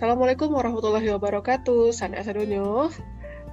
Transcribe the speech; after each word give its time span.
Assalamualaikum 0.00 0.56
warahmatullahi 0.56 1.12
wabarakatuh. 1.12 1.92
Sana 1.92 2.24
sadonyo. 2.24 2.88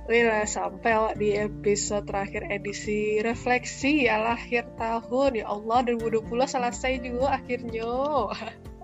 Lila 0.08 0.48
sampai 0.48 1.12
di 1.20 1.36
episode 1.36 2.08
terakhir 2.08 2.48
edisi 2.48 3.20
refleksi 3.20 4.08
ya 4.08 4.32
akhir 4.32 4.80
tahun 4.80 5.44
ya 5.44 5.46
Allah 5.52 5.84
2020 5.84 6.24
selesai 6.48 7.04
juga 7.04 7.36
akhirnya. 7.36 7.92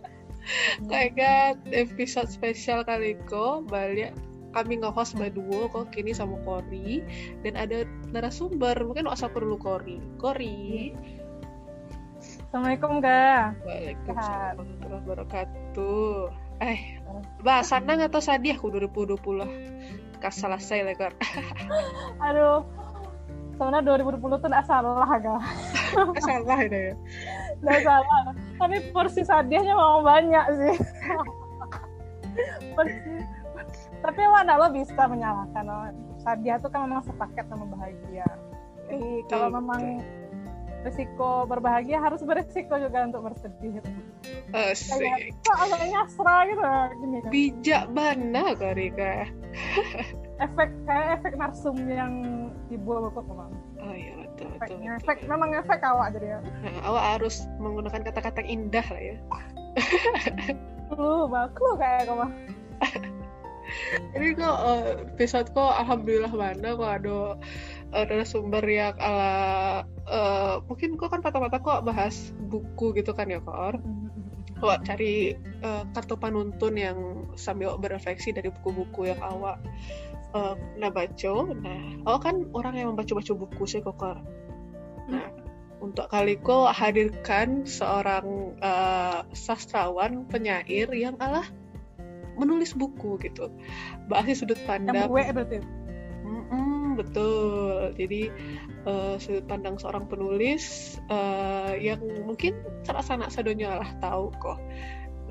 Kayak 0.91 1.63
episode 1.71 2.27
spesial 2.27 2.83
kali 2.83 3.15
kok 3.31 3.71
balik 3.71 4.11
kami 4.51 4.83
nge-host 4.83 5.15
berdua 5.15 5.71
kok 5.71 5.95
kini 5.95 6.11
sama 6.11 6.35
Kori 6.43 6.99
dan 7.47 7.55
ada 7.55 7.87
narasumber 8.11 8.75
mungkin 8.83 9.07
asal 9.07 9.31
perlu 9.31 9.55
Kori. 9.55 10.03
Kori. 10.19 10.91
Assalamualaikum 12.19 12.99
kak. 12.99 13.55
Waalaikumsalam 13.63 14.59
warahmatullahi 14.59 15.03
wabarakatuh. 15.07 16.42
Eh, 16.63 16.79
bahasan 17.43 17.83
nang 17.83 17.99
atau 17.99 18.23
sadiah 18.23 18.55
ku 18.55 18.71
2020 18.71 19.19
kas 20.23 20.39
selesai 20.39 20.87
lekor. 20.87 21.11
Aduh, 22.31 22.63
sebenarnya 23.59 23.99
2020 23.99 24.39
tuh 24.39 24.47
nggak 24.47 24.63
salah 24.63 25.03
kak. 25.19 25.43
salah 26.23 26.59
itu 26.63 26.77
ya. 26.79 26.93
Nggak 27.59 27.79
salah. 27.83 28.19
Tapi 28.55 28.75
porsi 28.95 29.21
sadiahnya 29.27 29.75
mau 29.75 29.99
banyak 29.99 30.45
sih. 30.55 30.75
Tapi 33.99 34.21
mana 34.23 34.55
lo 34.55 34.71
bisa 34.71 35.03
menyalahkan 35.03 35.63
lo. 35.67 35.91
Sadiah 36.23 36.55
tuh 36.63 36.71
kan 36.71 36.87
memang 36.87 37.03
sepaket 37.03 37.43
sama 37.51 37.67
bahagia. 37.67 38.27
Jadi 38.87 39.27
kalau 39.27 39.51
memang 39.51 39.99
risiko 40.83 41.47
berbahagia 41.47 41.97
harus 41.99 42.19
berisiko 42.23 42.75
juga 42.77 43.07
untuk 43.07 43.31
bersedih 43.31 43.79
Asik. 44.53 45.33
Kok 45.41 45.57
agak 45.65 45.81
nyasra 45.89 46.35
gitu 46.45 46.61
gini 47.01 47.17
kan. 47.25 47.31
Bijak 47.33 47.85
mana 47.89 48.53
Karika? 48.53 49.25
efek 50.41 50.69
kayak 50.89 51.07
efek 51.21 51.33
narsum 51.37 51.77
yang 51.87 52.13
dibuat 52.67 53.13
kok 53.13 53.25
memang. 53.25 53.51
Oh 53.81 53.93
iya 53.93 54.13
betul 54.17 54.45
betul. 54.53 54.57
Efeknya, 54.59 54.91
betul. 54.97 55.01
efek 55.01 55.17
memang 55.29 55.49
efek 55.57 55.79
awak 55.81 56.07
jadi 56.17 56.27
ya. 56.37 56.39
Nah, 56.41 56.73
awak 56.89 57.03
harus 57.17 57.35
menggunakan 57.57 58.01
kata-kata 58.05 58.37
yang 58.45 58.49
indah 58.69 58.85
lah 58.85 59.01
ya. 59.01 59.17
Lu 60.93 61.25
baku 61.29 61.67
kayak 61.79 62.09
kamu. 62.09 62.27
Ini 64.13 64.37
kok 64.37 64.57
uh, 64.59 65.01
episode 65.15 65.47
kok 65.55 65.73
alhamdulillah 65.81 66.33
mana 66.35 66.77
kok 66.77 66.91
ada 67.01 67.17
ada 67.95 68.17
sumber 68.27 68.61
yang 68.67 68.93
ala 68.99 69.87
uh, 70.07 70.59
mungkin 70.65 70.95
kok 70.99 71.11
kan 71.13 71.21
mata-mata 71.23 71.59
kok 71.59 71.83
bahas 71.85 72.31
buku 72.37 72.95
gitu 72.97 73.11
kan 73.15 73.29
ya 73.29 73.39
kok 73.43 73.79
awak 74.63 74.87
cari 74.87 75.35
uh, 75.59 75.83
kartu 75.91 76.15
panuntun 76.15 76.73
yang 76.79 76.97
sambil 77.35 77.75
berefleksi 77.75 78.31
dari 78.31 78.47
buku-buku 78.47 79.11
yang 79.11 79.19
awak 79.19 79.59
uh, 80.31 80.55
nah 80.79 80.87
baca. 80.87 81.33
Nah 81.51 81.81
awak 82.07 82.21
kan 82.31 82.35
orang 82.55 82.79
yang 82.79 82.87
membaca-baca 82.95 83.35
buku 83.35 83.63
sih 83.67 83.83
kok 83.83 83.99
nah 85.03 85.27
untuk 85.83 86.07
kali 86.07 86.39
kok 86.39 86.71
hadirkan 86.71 87.67
seorang 87.67 88.55
uh, 88.63 89.27
sastrawan 89.35 90.23
penyair 90.31 90.87
yang 90.95 91.19
alah 91.19 91.43
menulis 92.39 92.71
buku 92.71 93.19
gitu. 93.19 93.51
Bahasnya 94.07 94.35
sudut 94.39 94.59
pandang 94.63 95.11
yang 95.11 95.11
berarti 95.11 95.59
Mm-mm, 96.23 96.82
betul. 96.95 97.91
Jadi 97.97 98.29
uh, 98.85 99.15
sudut 99.17 99.45
pandang 99.45 99.77
seorang 99.77 100.07
penulis 100.07 100.95
uh, 101.09 101.73
yang 101.75 101.99
mungkin 102.23 102.55
salah 102.83 103.03
sanak 103.03 103.29
sadonya 103.29 103.81
lah 103.81 103.89
tahu 103.99 104.31
kok. 104.39 104.59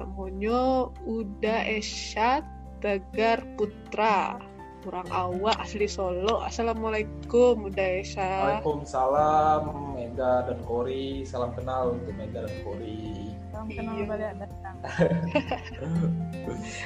Namanya 0.00 0.90
Uda 1.04 1.56
Esyat 1.68 2.42
Tegar 2.82 3.44
Putra. 3.54 4.40
Kurang 4.82 5.06
awak 5.14 5.62
asli 5.62 5.86
Solo. 5.86 6.42
Assalamualaikum 6.42 7.70
Uda 7.70 8.02
Esyat 8.02 8.66
Waalaikumsalam 8.66 9.94
Mega 9.94 10.50
dan 10.50 10.58
Kori. 10.66 11.22
Salam 11.22 11.54
kenal 11.54 11.94
untuk 11.94 12.10
Mega 12.18 12.42
dan 12.42 12.56
Kori. 12.66 13.30
Salam 13.54 13.70
kenal 13.70 13.94
Iya. 13.94 14.06
balik 14.10 14.34
datang. 14.42 14.76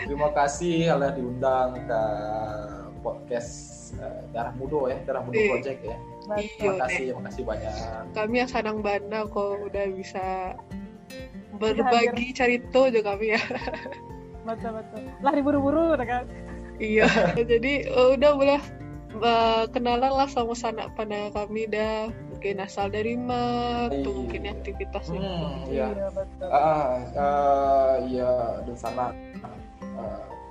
Terima 0.04 0.28
kasih 0.36 0.92
Allah 0.92 1.16
diundang 1.16 1.88
ke 1.88 2.02
podcast 3.00 3.75
eh, 3.94 4.20
Darah 4.34 4.54
Mudo 4.56 4.90
ya, 4.90 4.98
Darah 5.06 5.22
Mudo 5.22 5.38
Iya. 5.38 5.50
Project 5.54 5.80
ya. 5.82 5.96
Baik. 6.26 6.42
Iya. 6.42 6.58
Terima 6.58 6.74
kasih, 6.82 7.04
terima 7.06 7.22
kasih 7.30 7.42
banyak. 7.46 7.72
kami 8.12 8.34
yang 8.40 8.50
sadang 8.50 8.78
bana 8.82 9.18
kok 9.26 9.52
udah 9.62 9.86
bisa 9.94 10.26
berbagi 11.56 12.36
cerita 12.36 12.90
juga 12.92 13.14
kami 13.14 13.32
ya 13.32 13.42
Betul 14.46 14.78
betul. 14.78 15.00
Lari 15.26 15.40
buru-buru 15.42 15.98
kan. 15.98 16.22
Iya, 16.78 17.08
jadi 17.50 17.88
uh, 17.90 18.14
udah 18.14 18.30
boleh 18.36 18.60
uh, 19.18 19.64
kenalan 19.74 20.12
lah 20.12 20.28
sama 20.30 20.54
sanak 20.54 20.92
pada 20.94 21.34
kami 21.34 21.66
dah 21.66 22.06
mungkin 22.30 22.62
asal 22.62 22.86
dari 22.86 23.16
mana 23.18 23.88
atau 23.90 24.06
Iya. 24.06 24.12
mungkin 24.22 24.42
aktivitasnya. 24.46 25.18
Hmm, 25.18 25.56
ya. 25.72 25.88
Iya 25.90 26.08
betul. 26.14 26.46
Ah, 26.46 26.94
ah, 27.16 27.92
ya 28.06 28.30
dan 28.62 28.76
sana 28.76 29.06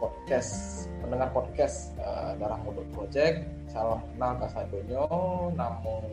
podcast 0.05 0.85
pendengar 1.01 1.33
podcast 1.33 1.97
ah, 1.97 2.37
Darah 2.37 2.61
Mudo 2.61 2.85
Project. 2.93 3.49
Salam 3.65 4.05
kenal 4.13 4.37
Kak 4.37 4.53
Sadonyo, 4.53 5.05
namun 5.57 6.05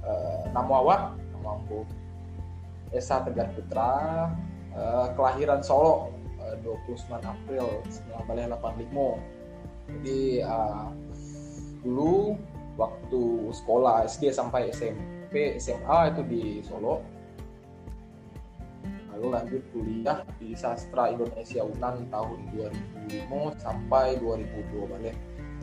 eh, 0.00 0.42
nama 0.50 0.74
awak, 0.80 1.02
Ambu 1.44 1.84
Esa 2.96 3.20
Tegar 3.22 3.52
Putra, 3.52 4.32
eh, 4.72 5.06
kelahiran 5.12 5.60
Solo 5.60 6.16
eh, 6.40 6.56
29 6.64 7.20
April 7.20 7.66
1985. 8.24 9.92
Jadi 10.00 10.40
ah, 10.40 10.88
dulu 11.84 12.40
waktu 12.80 13.22
sekolah 13.52 14.08
SD 14.08 14.32
sampai 14.32 14.72
SMP 14.72 15.60
SMA 15.60 15.98
itu 16.10 16.22
di 16.24 16.42
Solo 16.64 17.13
lalu 19.14 19.26
lanjut 19.30 19.62
kuliah 19.70 20.26
di 20.42 20.58
sastra 20.58 21.14
Indonesia 21.14 21.62
Unan 21.62 22.10
tahun 22.10 22.38
2005 23.08 23.62
sampai 23.62 24.18
2002 24.18 24.90
balik 24.90 25.14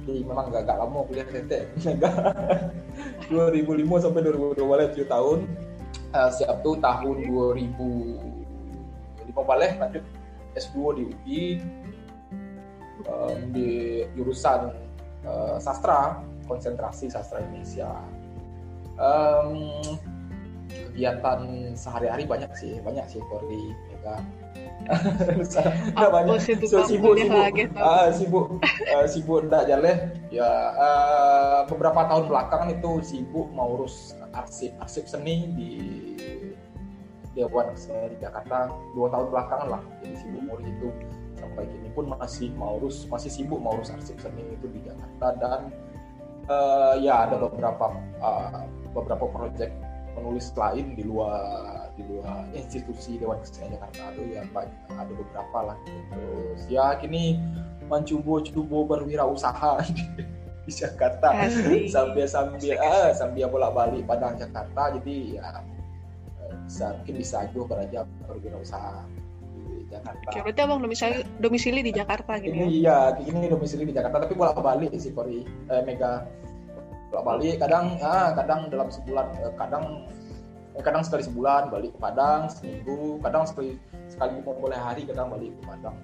jadi 0.02 0.26
memang 0.26 0.50
gak, 0.50 0.66
gak 0.66 0.82
lama 0.82 1.06
kuliah 1.06 1.28
tete 1.30 1.70
2005 3.30 3.86
sampai 4.04 4.22
2002 4.26 4.66
balik 4.66 4.98
7 4.98 5.06
tahun. 5.06 5.46
Eh, 6.12 6.30
siap 6.36 6.60
tuh 6.66 6.76
tahun 6.82 7.30
2005 7.30 9.32
balik 9.48 9.80
lanjut 9.80 10.04
S2 10.58 10.76
di 11.00 11.04
UI 11.08 11.44
em, 13.08 13.38
di 13.56 14.04
jurusan 14.18 14.74
eh, 15.24 15.58
sastra 15.62 16.20
konsentrasi 16.50 17.08
sastra 17.08 17.40
Indonesia. 17.46 17.94
Em, 18.98 19.54
kegiatan 20.92 21.40
sehari-hari 21.76 22.24
banyak 22.28 22.52
sih 22.56 22.80
banyak 22.84 23.06
sih 23.08 23.22
Kori 23.28 23.72
ya 23.92 23.98
kan 24.04 24.24
itu 26.42 26.66
So, 26.68 26.84
sibuk 26.90 27.14
kuliah 27.14 27.30
sibuk. 27.30 27.38
lagi 27.38 27.64
tau? 27.72 27.86
Ah, 27.86 28.08
sibuk. 28.10 28.46
Ah, 28.90 29.06
sibuk 29.06 29.40
ndak 29.46 29.64
jalan 29.70 29.98
ya 30.34 30.50
ah, 30.78 31.58
beberapa 31.70 32.02
tahun 32.10 32.26
belakangan 32.28 32.70
itu 32.74 32.92
sibuk 33.06 33.48
mau 33.54 33.78
urus 33.78 34.18
arsip 34.34 34.74
arsip 34.82 35.06
seni 35.06 35.48
di 35.54 35.72
Dewan 37.32 37.72
Seni 37.78 38.12
di 38.12 38.18
Jakarta. 38.20 38.68
Dua 38.92 39.08
tahun 39.08 39.32
belakangan 39.32 39.68
lah 39.70 39.82
jadi 40.04 40.16
sibuk 40.20 40.42
ngurus 40.50 40.66
itu. 40.68 40.90
Sampai 41.40 41.64
kini 41.66 41.90
pun 41.96 42.06
masih 42.14 42.50
mau 42.54 42.78
urus 42.82 43.08
masih 43.08 43.32
sibuk 43.32 43.60
mau 43.62 43.78
urus 43.78 43.94
arsip 43.94 44.18
seni 44.20 44.44
itu 44.50 44.68
di 44.68 44.80
Jakarta. 44.84 45.28
Dan 45.40 45.62
eh, 46.50 46.94
ya 47.06 47.30
ada 47.30 47.38
beberapa 47.38 47.96
ah, 48.20 48.66
beberapa 48.92 49.26
proyek 49.30 49.72
penulis 50.16 50.52
lain 50.56 50.96
di 50.96 51.04
luar 51.08 51.90
di 51.96 52.04
luar 52.08 52.48
institusi 52.56 53.20
Dewan 53.20 53.40
Kesenian 53.44 53.76
Jakarta 53.78 54.16
itu 54.16 54.22
ya 54.36 54.42
banyak 54.52 54.80
ada 54.92 55.14
beberapa 55.14 55.60
lah. 55.72 55.78
Terus 55.86 56.62
ya 56.68 56.96
kini 57.00 57.40
mencoba-coba 57.92 58.78
berwirausaha 58.96 59.84
di, 59.96 60.72
Jakarta. 60.72 61.52
Sambil 61.92 62.26
sambil 62.32 62.80
ah, 62.80 63.12
sambil 63.12 63.52
bolak 63.52 63.76
balik 63.76 64.04
Padang 64.08 64.40
Jakarta. 64.40 64.96
Jadi 64.96 65.36
ya 65.36 65.60
bisa 66.64 66.96
mungkin 66.96 67.16
bisa 67.20 67.38
juga 67.52 67.76
beraja 67.76 68.08
berwirausaha 68.28 69.04
di 69.52 69.84
Jakarta. 69.92 70.28
Oke, 70.32 70.40
berarti 70.40 70.62
abang 70.64 70.80
domisili, 70.80 71.20
domisili 71.44 71.80
di 71.84 71.92
Jakarta 71.92 72.40
gitu 72.40 72.56
ya? 72.56 72.68
iya 72.68 72.98
ini 73.20 73.52
domisili 73.52 73.84
di 73.84 73.92
Jakarta. 73.92 74.24
Tapi 74.24 74.34
bolak 74.40 74.60
balik 74.64 74.96
sih 74.96 75.12
Kori 75.12 75.44
eh, 75.44 75.84
Mega 75.84 76.24
bolak 77.12 77.24
balik 77.28 77.56
kadang 77.60 78.00
ah 78.00 78.32
kadang 78.32 78.72
dalam 78.72 78.88
sebulan 78.88 79.28
eh, 79.44 79.54
kadang 79.60 80.08
eh, 80.80 80.84
kadang 80.84 81.04
sekali 81.04 81.28
sebulan 81.28 81.68
balik 81.68 81.92
ke 81.92 82.00
Padang 82.00 82.48
seminggu 82.48 83.20
kadang 83.20 83.44
sekali 83.44 83.76
sekali 84.08 84.40
mau 84.48 84.56
mulai 84.56 84.80
hari 84.80 85.04
kadang 85.04 85.28
balik 85.28 85.52
ke 85.52 85.62
Padang 85.68 85.96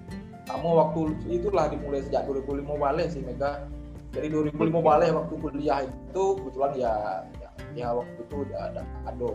kamu 0.44 0.68
waktu 0.68 1.00
itulah 1.28 1.66
dimulai 1.72 2.00
sejak 2.04 2.28
2005 2.28 2.76
balik 2.76 3.08
sih 3.08 3.24
Mega 3.24 3.64
dari 4.12 4.28
2005 4.28 4.80
balik 4.80 5.10
waktu 5.16 5.34
kuliah 5.40 5.80
itu 5.84 6.24
kebetulan 6.40 6.72
ya 6.76 6.92
ya, 7.40 7.48
ya 7.72 7.88
waktu 7.96 8.20
itu 8.28 8.36
ada 8.52 8.56
ada, 8.68 8.82
ada 9.08 9.28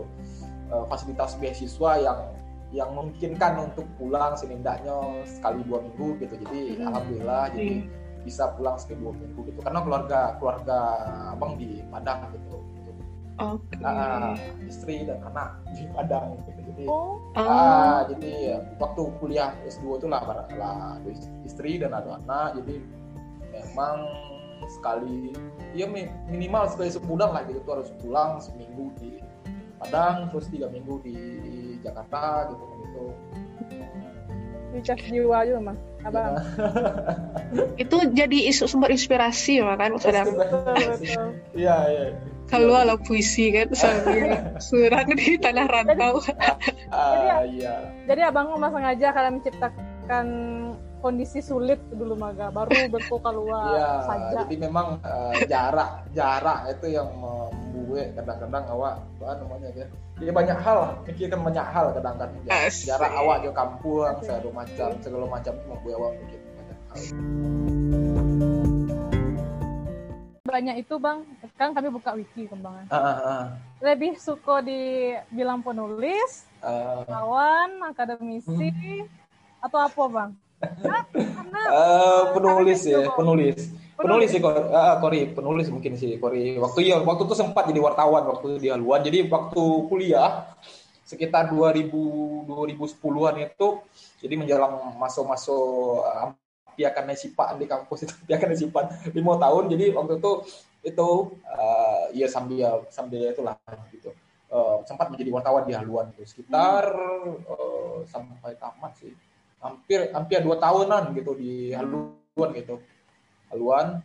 eh, 0.70 0.84
fasilitas 0.86 1.34
beasiswa 1.42 1.90
yang 1.98 2.18
yang 2.74 2.90
memungkinkan 2.90 3.70
untuk 3.70 3.86
pulang 3.98 4.34
setidaknya 4.34 5.22
sekali 5.26 5.62
dua 5.66 5.78
minggu 5.82 6.18
gitu 6.22 6.34
jadi 6.42 6.58
Hmm. 6.78 6.86
alhamdulillah 6.90 7.44
jadi 7.54 7.66
Hmm. 7.82 8.03
Bisa 8.24 8.50
pulang 8.56 8.80
dua 8.80 9.12
minggu 9.12 9.40
gitu 9.52 9.60
karena 9.60 9.84
keluarga 9.84 10.20
keluarga 10.40 10.78
abang 11.36 11.60
di 11.60 11.84
Padang 11.92 12.32
gitu, 12.32 12.56
gitu. 12.80 12.92
Oke. 13.38 13.76
Ah, 13.84 14.32
istri 14.64 15.04
dan 15.04 15.20
anak 15.28 15.60
di 15.76 15.84
Padang 15.92 16.40
gitu 16.40 16.50
jadi 16.74 16.84
Oh, 16.88 17.20
Ah, 17.34 17.42
Ah, 17.44 18.00
jadi 18.08 18.30
ya, 18.30 18.56
waktu 18.78 19.02
kuliah 19.18 19.50
S2 19.66 19.98
itu 19.98 20.06
lah, 20.06 20.22
lah 20.54 21.02
istri 21.42 21.82
dan 21.82 21.90
ada 21.90 22.22
anak, 22.22 22.62
jadi 22.62 22.78
memang 23.50 24.06
sekali, 24.70 25.34
ya 25.74 25.90
mi- 25.90 26.10
minimal 26.30 26.70
sekali 26.70 26.94
sebulan 26.94 27.34
lah 27.34 27.42
gitu 27.50 27.58
tuh 27.66 27.72
harus 27.82 27.90
pulang 27.98 28.38
seminggu 28.38 28.94
di 29.02 29.18
Padang, 29.82 30.30
terus 30.30 30.46
tiga 30.48 30.70
minggu 30.70 31.02
di 31.02 31.16
Jakarta 31.82 32.48
gitu 32.54 32.64
gitu. 32.86 33.04
dicas 34.74 35.00
jiwa 35.06 35.38
juga 35.46 35.60
mah. 35.70 35.78
Abang. 36.04 36.36
itu 37.82 37.96
jadi 38.12 38.38
isu 38.52 38.68
sumber 38.68 38.92
inspirasi 38.92 39.60
ya 39.60 39.74
kan 39.74 39.96
maksudnya. 39.96 40.24
Iya 41.56 41.76
iya. 41.88 42.04
kalau 42.44 42.76
ala 42.76 43.00
puisi 43.00 43.48
kan 43.50 43.72
sambil 43.72 44.36
surang 44.68 45.08
di 45.16 45.40
tanah 45.40 45.64
rantau 45.64 46.20
Ah 46.92 47.40
iya. 47.48 47.88
Jadi 48.04 48.20
abang 48.20 48.52
memang 48.52 48.70
sengaja 48.76 49.16
kalian 49.16 49.40
menciptakan 49.40 50.26
kondisi 51.00 51.44
sulit 51.44 51.76
dulu 51.92 52.16
maga, 52.16 52.48
baru 52.48 52.88
berko 52.88 53.20
keluar 53.20 53.76
Iya, 53.76 53.88
saja. 54.08 54.40
jadi 54.48 54.56
memang 54.56 54.96
eh, 55.04 55.44
jarak 55.44 56.08
jarak 56.16 56.64
itu 56.72 56.96
yang 56.96 57.12
membuat 57.20 58.16
kadang-kadang 58.16 58.64
awak 58.72 58.94
apa 59.20 59.36
namanya 59.44 59.68
ya. 59.76 59.86
Jadi 60.24 60.32
banyak 60.32 60.56
hal, 60.56 61.04
mikirkan 61.04 61.40
banyak 61.44 61.66
hal 61.68 61.92
kadang-kadang 61.92 62.48
ya. 62.48 62.64
Jarak 62.72 63.12
awak 63.12 63.44
ke 63.44 63.52
kampung 63.52 64.08
segala 64.24 64.48
macam 64.56 64.88
segala 65.04 65.24
macam 65.28 65.52
itu 65.52 65.66
membuat 65.68 65.96
awak 66.00 66.10
mikir 66.16 66.40
banyak 66.40 66.78
hal. 66.80 67.00
Banyak 70.48 70.76
itu 70.80 70.94
bang, 70.96 71.18
kan 71.60 71.76
kami 71.76 71.88
buka 71.92 72.16
wiki 72.16 72.48
kembangan. 72.48 72.88
Ah, 72.88 72.96
ah, 72.96 73.18
ah. 73.20 73.44
Lebih 73.84 74.16
suka 74.16 74.64
dibilang 74.64 75.60
penulis, 75.60 76.48
Eh, 76.64 77.04
kawan, 77.04 77.84
akademisi, 77.84 79.04
atau 79.60 79.76
apa 79.76 80.02
bang? 80.08 80.30
Karena 81.36 81.60
eh, 81.68 82.22
penulis 82.32 82.80
ya, 82.80 83.12
penulis. 83.12 83.60
Penulis 83.94 84.34
sih 84.34 84.42
Kor, 84.42 84.74
ah, 84.74 84.98
Kori, 84.98 85.30
penulis 85.30 85.70
mungkin 85.70 85.94
sih 85.94 86.18
Kori. 86.18 86.58
Waktu 86.58 86.90
ya, 86.90 86.98
waktu 86.98 87.30
itu 87.30 87.34
sempat 87.38 87.70
jadi 87.70 87.78
wartawan 87.78 88.26
waktu 88.26 88.58
di 88.58 88.66
haluan. 88.66 89.06
Jadi 89.06 89.30
waktu 89.30 89.64
kuliah 89.86 90.50
sekitar 91.06 91.52
2000 91.54 91.94
2010-an 92.48 93.34
itu 93.38 93.68
jadi 94.18 94.34
menjelang 94.34 94.98
masuk-masuk 94.98 96.02
uh, 96.02 96.34
piakan 96.74 97.04
nasipan 97.06 97.54
di 97.54 97.70
kampus 97.70 98.08
itu 98.08 98.14
piakan 98.28 98.48
nasipan 98.50 98.84
lima 99.14 99.38
tahun. 99.38 99.70
Jadi 99.70 99.84
waktu 99.94 100.12
itu 100.18 100.32
itu 100.84 101.08
uh, 101.54 102.10
ya 102.10 102.26
sambil 102.26 102.82
sambil 102.90 103.30
itulah 103.30 103.54
gitu. 103.94 104.10
Uh, 104.50 104.82
sempat 104.86 105.06
menjadi 105.10 105.30
wartawan 105.30 105.62
di 105.70 105.74
haluan 105.74 106.10
itu. 106.18 106.26
Sekitar 106.26 106.90
uh, 107.46 108.02
sampai 108.10 108.58
tamat 108.58 108.98
sih. 108.98 109.14
Hampir 109.62 110.10
hampir 110.10 110.42
dua 110.42 110.58
tahunan 110.58 111.14
gitu 111.14 111.32
di 111.38 111.70
haluan 111.70 112.50
gitu 112.58 112.82
haluan 113.54 114.02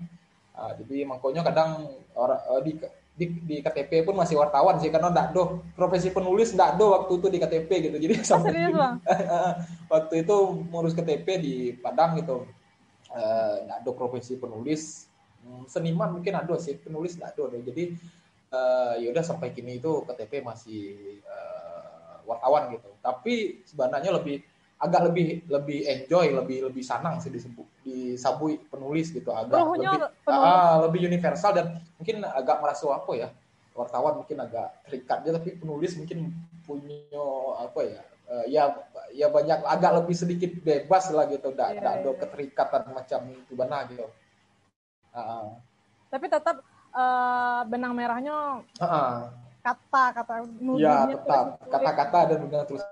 Uh, 0.59 0.75
jadi 0.75 1.07
makanya 1.07 1.39
kadang 1.47 1.87
orang 2.19 2.35
uh, 2.51 2.59
di, 2.59 2.75
di 3.15 3.31
di 3.47 3.55
KTP 3.63 4.03
pun 4.03 4.11
masih 4.19 4.35
wartawan 4.35 4.75
sih 4.75 4.91
karena 4.91 5.07
ndak 5.07 5.31
do 5.31 5.63
profesi 5.71 6.11
penulis 6.11 6.51
ndak 6.51 6.75
do 6.75 6.91
waktu 6.91 7.15
itu 7.15 7.27
di 7.31 7.39
KTP 7.39 7.69
gitu 7.87 7.95
jadi 7.95 8.13
oh, 8.19 8.27
sampai 8.27 8.51
serius 8.51 8.75
bang? 8.75 8.95
waktu 9.93 10.13
itu 10.27 10.35
ngurus 10.67 10.91
KTP 10.99 11.27
di 11.39 11.53
Padang 11.79 12.19
gitu 12.19 12.43
Eh, 13.09 13.55
nggak 13.65 13.77
ada 13.81 13.91
profesi 13.97 14.37
penulis 14.37 15.09
Hmm, 15.39 15.63
seniman 15.71 16.11
mungkin 16.19 16.35
ada 16.35 16.51
sih 16.59 16.75
penulis 16.75 17.15
nggak 17.15 17.31
ada 17.31 17.43
deh. 17.55 17.63
jadi 17.71 17.83
eh, 18.51 18.93
ya 18.99 19.07
udah 19.15 19.23
sampai 19.23 19.55
kini 19.55 19.79
itu 19.79 20.03
KTP 20.03 20.43
masih 20.43 21.15
eh, 21.23 22.15
wartawan 22.27 22.67
gitu 22.75 22.91
tapi 22.99 23.63
sebenarnya 23.63 24.19
lebih 24.19 24.43
agak 24.79 25.11
lebih 25.11 25.43
lebih 25.51 25.79
enjoy 25.83 26.31
lebih 26.31 26.71
lebih 26.71 26.83
sanang 26.83 27.19
sih 27.19 27.27
disebut 27.27 27.67
disabui 27.83 28.63
penulis 28.71 29.11
gitu 29.11 29.27
agak 29.35 29.59
lebih 29.75 30.07
penulis. 30.23 30.47
ah, 30.47 30.79
lebih 30.87 31.01
universal 31.11 31.51
dan 31.51 31.83
mungkin 31.99 32.23
agak 32.23 32.63
merasa 32.63 32.87
apa 32.95 33.11
ya 33.11 33.29
wartawan 33.75 34.23
mungkin 34.23 34.39
agak 34.39 34.67
terikat 34.87 35.17
dia 35.27 35.31
tapi 35.35 35.49
penulis 35.59 35.99
mungkin 35.99 36.31
punya 36.63 37.25
apa 37.59 37.79
ya 37.83 38.01
eh, 38.31 38.45
ya 38.55 38.63
ya 39.11 39.27
banyak 39.27 39.59
agak 39.67 39.91
lebih 40.03 40.15
sedikit 40.15 40.51
bebas 40.63 41.11
lah 41.11 41.27
gitu 41.27 41.51
tidak 41.51 41.75
tidak 41.75 41.91
ada 41.99 42.09
iya. 42.11 42.19
keterikatan 42.23 42.81
macam 42.95 43.19
itu 43.35 43.53
benar 43.55 43.83
gitu 43.91 44.07
Ah, 45.09 45.57
Tapi 46.09 46.25
tetap 46.29 46.61
eh, 46.93 47.61
benang 47.65 47.93
merahnya 47.97 48.61
ah, 48.77 48.85
ah. 48.85 49.15
kata 49.65 50.03
kata 50.21 50.33
ya 50.37 50.43
nulisnya 50.61 51.17
tetap 51.17 51.45
terus 51.57 51.71
kata-kata 51.73 52.19
dan 52.29 52.37
dengan 52.45 52.63
terus 52.65 52.83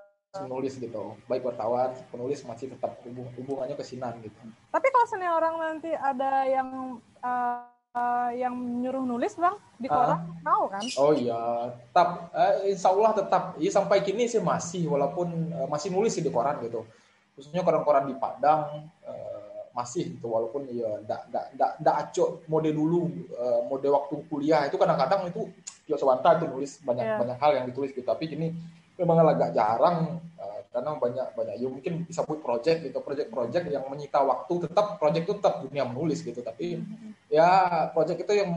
menulis 0.42 0.74
gitu. 0.76 1.04
Baik 1.26 1.42
wartawan 1.44 1.92
penulis 2.10 2.44
masih 2.44 2.70
tetap 2.70 2.98
hubung- 3.02 3.32
hubungannya 3.34 3.74
ke 3.74 3.84
sinan 3.84 4.14
gitu. 4.20 4.36
Tapi 4.70 4.88
kalau 4.90 5.08
seni 5.08 5.26
orang 5.26 5.56
nanti 5.58 5.90
ada 5.92 6.44
yang 6.44 6.98
eh, 7.18 7.58
eh, 7.94 8.30
yang 8.42 8.54
nyuruh 8.54 9.04
nulis 9.04 9.34
bang 9.36 9.56
di 9.78 9.86
koran 9.88 10.22
mau 10.42 10.66
kan? 10.68 10.82
oh 10.98 11.14
iya 11.14 11.70
tetap 11.74 12.10
eh, 12.32 12.70
insya 12.70 12.90
Allah 12.90 13.12
tetap. 13.14 13.44
Ya 13.58 13.72
sampai 13.72 14.02
kini 14.02 14.26
sih 14.26 14.38
masih 14.38 14.86
walaupun 14.86 15.28
eh, 15.50 15.68
masih 15.68 15.90
nulis 15.90 16.14
sih 16.14 16.22
di 16.22 16.30
koran 16.30 16.62
gitu. 16.62 16.86
Khususnya 17.34 17.62
koran-koran 17.62 18.10
di 18.10 18.16
Padang 18.18 18.90
eh, 19.02 19.66
masih 19.78 20.18
gitu 20.18 20.26
walaupun 20.26 20.66
ya 20.74 20.90
ndak 21.06 21.30
ndak 21.30 21.46
ndak 21.54 21.72
ndak 21.86 21.96
acok 22.10 22.42
mode 22.50 22.74
dulu 22.74 23.06
eh, 23.34 23.60
mode 23.70 23.86
waktu 23.86 24.16
kuliah. 24.26 24.66
Itu 24.66 24.82
kadang-kadang 24.82 25.30
itu 25.30 25.46
Tio 25.86 25.96
Sawanta 25.96 26.36
itu 26.36 26.50
nulis 26.52 26.82
banyak 26.84 27.06
Iya. 27.06 27.16
banyak 27.22 27.38
hal 27.40 27.52
yang 27.62 27.66
ditulis 27.70 27.94
gitu. 27.94 28.04
Tapi 28.04 28.26
kini 28.28 28.52
memang 28.98 29.18
agak 29.24 29.54
jarang 29.54 30.18
eh, 30.42 30.60
karena 30.74 30.92
banyak 30.98 31.28
banyak 31.38 31.56
ya 31.62 31.68
mungkin 31.70 31.94
bisa 32.06 32.26
buat 32.26 32.42
project 32.42 32.90
gitu 32.90 33.00
project-project 33.02 33.66
yang 33.70 33.86
menyita 33.88 34.22
waktu 34.22 34.68
tetap 34.68 34.98
project 34.98 35.24
itu 35.30 35.34
tetap 35.38 35.62
dunia 35.62 35.86
menulis 35.86 36.22
gitu 36.26 36.42
tapi 36.42 36.82
ya 37.30 37.86
project 37.94 38.26
itu 38.26 38.34
yang 38.42 38.52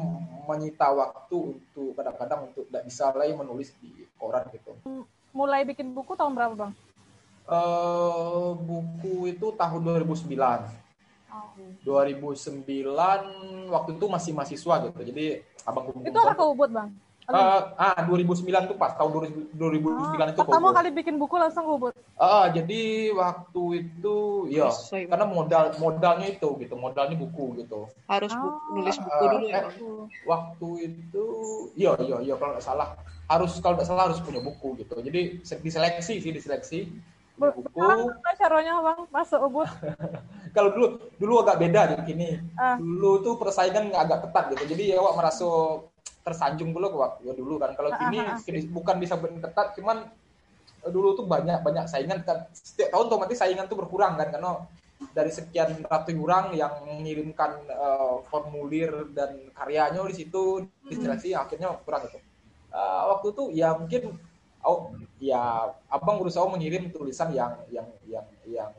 menyita 0.49 0.91
waktu 0.91 1.37
untuk 1.61 1.95
kadang-kadang 1.95 2.51
untuk 2.51 2.65
tidak 2.67 2.83
bisa 2.89 3.13
lagi 3.15 3.33
menulis 3.37 3.71
di 3.79 4.09
koran 4.19 4.49
gitu. 4.51 4.75
Mulai 5.31 5.63
bikin 5.63 5.95
buku 5.95 6.19
tahun 6.19 6.35
berapa 6.35 6.55
bang? 6.59 6.73
eh 7.51 8.51
buku 8.55 9.35
itu 9.35 9.51
tahun 9.59 9.81
2009 10.07 10.31
2009 11.83 12.63
waktu 13.75 13.91
itu 13.99 14.07
masih 14.07 14.31
mahasiswa 14.31 14.75
gitu 14.87 15.01
jadi 15.03 15.43
abang 15.67 15.91
kumpul 15.91 16.07
Itu 16.07 16.21
ke 16.23 16.45
Ubud 16.47 16.71
bang? 16.71 16.95
Eh, 17.31 17.61
ah 17.77 17.99
2009 18.03 18.43
tuh 18.67 18.75
pas 18.75 18.91
tahun 18.93 19.11
2000 19.13 19.55
2009 19.55 20.31
itu 20.31 20.41
Pertama 20.41 20.69
kali 20.71 20.89
bikin 20.91 21.15
buku 21.15 21.35
langsung 21.35 21.63
ke 21.63 21.73
Ubud. 21.73 21.95
Ah, 22.15 22.49
jadi 22.49 22.83
waktu 23.13 23.63
itu 23.81 24.17
ya 24.49 24.69
Sesuai 24.69 25.07
karena 25.07 25.25
modal 25.25 25.65
modalnya 25.77 26.27
itu 26.27 26.49
gitu, 26.59 26.75
modalnya 26.75 27.15
buku 27.15 27.59
gitu. 27.59 27.87
harus 28.05 28.33
bu- 28.33 28.51
Oh. 28.51 28.75
nulis 28.75 28.97
buku 28.97 29.25
dulu 29.29 29.47
ya 29.47 29.63
Eh, 29.63 30.05
Waktu 30.23 30.69
itu 30.83 31.25
iya 31.75 31.95
iya 31.99 32.17
iya 32.21 32.35
kalau 32.35 32.55
nggak 32.55 32.65
salah 32.65 32.99
harus 33.27 33.53
kalau 33.59 33.79
nggak 33.79 33.87
salah 33.87 34.11
harus 34.11 34.19
punya 34.19 34.39
buku 34.39 34.75
gitu. 34.77 34.99
Jadi 34.99 35.21
se- 35.41 35.59
diseleksi 35.59 36.19
sih 36.19 36.31
diseleksi 36.31 36.79
buku. 37.37 37.63
Caranya 38.37 38.81
bang 38.81 39.01
masuk 39.09 39.41
Ubud? 39.45 39.69
Kalau 40.51 40.75
dulu 40.75 40.87
dulu 41.15 41.35
agak 41.41 41.57
beda 41.59 41.81
jadi 41.89 42.03
gini. 42.03 42.29
Ah. 42.55 42.75
Dulu 42.75 43.23
tuh 43.23 43.35
persaingan 43.37 43.93
agak 43.93 44.27
ketat 44.27 44.45
gitu. 44.51 44.75
Jadi 44.75 44.91
ya 44.91 44.99
awak 44.99 45.15
merasa 45.15 45.47
tersanjung 46.21 46.71
dulu 46.77 47.01
waktu 47.01 47.31
ya 47.31 47.35
dulu 47.35 47.57
kan. 47.57 47.73
Kalau 47.75 47.91
kini 47.97 48.19
ah, 48.21 48.37
ah. 48.37 48.39
kini 48.41 48.69
bukan 48.69 48.97
bisa 49.01 49.17
ketat 49.17 49.77
cuman 49.77 50.09
eh, 50.85 50.91
dulu 50.93 51.17
tuh 51.17 51.25
banyak 51.25 51.65
banyak 51.65 51.85
saingan 51.89 52.21
kan 52.25 52.49
setiap 52.53 52.93
tahun 52.93 53.09
otomatis 53.09 53.39
saingan 53.41 53.67
tuh 53.67 53.81
berkurang 53.81 54.21
kan 54.21 54.29
karena 54.29 54.65
dari 55.17 55.33
sekian 55.33 55.81
ratus 55.89 56.13
orang 56.13 56.53
yang 56.53 56.85
mengirimkan 56.85 57.65
eh, 57.67 58.17
formulir 58.29 59.11
dan 59.17 59.49
karyanya 59.57 60.05
di 60.05 60.15
situ 60.15 60.69
diseleksi 60.87 61.33
akhirnya 61.33 61.73
kurang 61.83 62.05
itu. 62.05 62.21
Eh, 62.71 63.03
waktu 63.11 63.27
itu 63.33 63.45
ya 63.57 63.75
mungkin 63.75 64.15
oh, 64.63 64.93
ya 65.19 65.73
abang 65.89 66.21
berusaha 66.21 66.45
mengirim 66.47 66.93
tulisan 66.93 67.33
yang 67.33 67.57
yang 67.73 67.89
yang 68.07 68.27
yang 68.45 68.71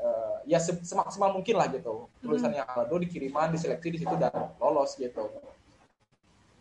eh, 0.00 0.36
ya 0.48 0.58
se- 0.58 0.82
semaksimal 0.82 1.36
mungkin 1.36 1.60
lah 1.60 1.68
gitu 1.68 2.08
tulisan 2.24 2.56
yang 2.56 2.66
ada 2.66 2.96
dikiriman 2.96 3.52
diseleksi 3.52 3.88
di 3.92 3.98
situ 4.00 4.14
dan 4.16 4.32
lolos 4.58 4.96
gitu 4.96 5.28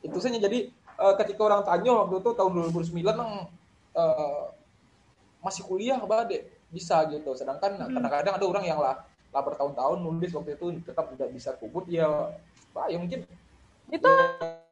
itu 0.06 0.18
saja 0.22 0.38
jadi 0.38 0.70
eh, 0.72 1.14
ketika 1.20 1.42
orang 1.44 1.62
tanya 1.66 1.92
waktu 2.06 2.16
itu 2.22 2.30
tahun 2.38 2.52
2009 2.72 3.02
nang 3.18 3.32
eh, 3.98 4.44
masih 5.42 5.62
kuliah 5.66 5.98
dek 6.02 6.42
bisa 6.70 7.06
gitu 7.10 7.34
sedangkan 7.38 7.78
kadang-kadang 7.78 8.34
ada 8.38 8.46
orang 8.46 8.66
yang 8.66 8.80
lah 8.82 9.06
lah 9.30 9.42
bertahun-tahun 9.44 10.00
nulis 10.00 10.32
waktu 10.32 10.56
itu 10.56 10.66
tetap 10.82 11.12
tidak 11.14 11.30
bisa 11.36 11.52
kubut 11.60 11.86
ya 11.92 12.08
bah, 12.72 12.88
ya 12.88 12.98
mungkin 12.98 13.28
Itu 13.86 14.10
ya, 14.10 14.66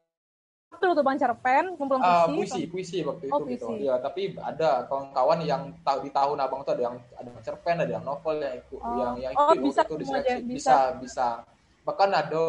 dulu 0.82 0.98
tuh 0.98 1.06
bang 1.06 1.20
cerpen, 1.22 1.64
kumpulan 1.78 2.02
Ah, 2.02 2.26
puisi. 2.26 2.66
puisi, 2.66 2.98
puisi 2.98 2.98
waktu 3.06 3.30
itu 3.30 3.34
Oh, 3.36 3.46
gitu. 3.46 3.68
puisi. 3.72 3.86
Ya, 3.86 3.96
tapi 4.02 4.34
ada 4.36 4.90
kawan-kawan 4.90 5.40
yang 5.46 5.70
tahu 5.86 6.02
di 6.02 6.10
tahun 6.10 6.38
abang 6.42 6.66
tuh 6.66 6.74
ada 6.74 6.84
yang 6.90 6.96
ada 7.14 7.30
yang 7.30 7.44
cerpen, 7.46 7.78
ada 7.78 7.92
yang 7.94 8.04
novel 8.04 8.42
yang 8.42 8.58
ikut, 8.58 8.82
Oh. 8.82 8.98
yang 8.98 9.14
yang 9.22 9.32
Oh, 9.38 9.54
ikut 9.54 9.64
bisa 9.70 9.82
itu 9.86 9.96
Bisa, 10.50 10.78
bisa. 10.98 11.28
Bahkan 11.86 12.10
ada 12.10 12.44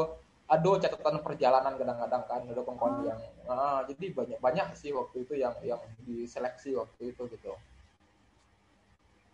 ada 0.44 0.70
catatan 0.76 1.24
perjalanan 1.24 1.72
kadang-kadang 1.74 2.22
kan 2.28 2.40
ada 2.44 2.60
Oh. 2.60 3.00
yang 3.00 3.20
ah, 3.48 3.80
jadi 3.88 4.12
banyak 4.12 4.38
banyak 4.38 4.66
sih 4.76 4.92
waktu 4.92 5.24
itu 5.24 5.34
yang 5.40 5.56
yang 5.64 5.80
diseleksi 6.04 6.76
waktu 6.76 7.16
itu 7.16 7.22
gitu. 7.32 7.52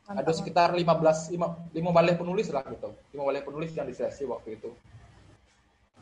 Ada 0.07 0.35
sekitar 0.35 0.75
15 0.75 1.31
lima, 1.31 1.55
lima 1.71 1.91
balai 1.95 2.19
penulis 2.19 2.51
lah 2.51 2.67
gitu. 2.67 2.91
Lima 3.15 3.31
balai 3.31 3.43
penulis 3.43 3.71
yang 3.75 3.87
diseleksi 3.87 4.27
waktu 4.27 4.59
itu. 4.59 4.71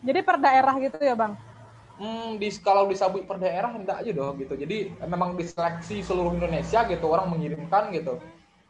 Jadi 0.01 0.21
per 0.25 0.37
daerah 0.41 0.73
gitu 0.81 0.97
ya 0.97 1.13
bang? 1.13 1.37
Hmm, 1.99 2.39
di 2.39 2.49
kalau 2.63 2.87
disabui 2.87 3.27
per 3.27 3.37
daerah 3.37 3.69
enggak 3.69 4.01
aja 4.01 4.13
dong 4.15 4.39
gitu. 4.39 4.55
Jadi 4.55 4.97
memang 5.03 5.35
diseleksi 5.37 6.01
seluruh 6.01 6.33
Indonesia 6.33 6.87
gitu, 6.87 7.05
orang 7.05 7.29
mengirimkan 7.29 7.91
gitu. 7.93 8.17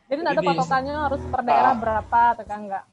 Jadi 0.08 0.18
nggak 0.24 0.34
ada 0.34 0.42
Jadi- 0.42 0.50
patokannya 0.56 0.94
harus 0.96 1.22
per 1.28 1.40
daerah 1.44 1.72
Ah. 1.76 1.78
berapa 1.78 2.20
atau 2.34 2.44
enggak? 2.48 2.84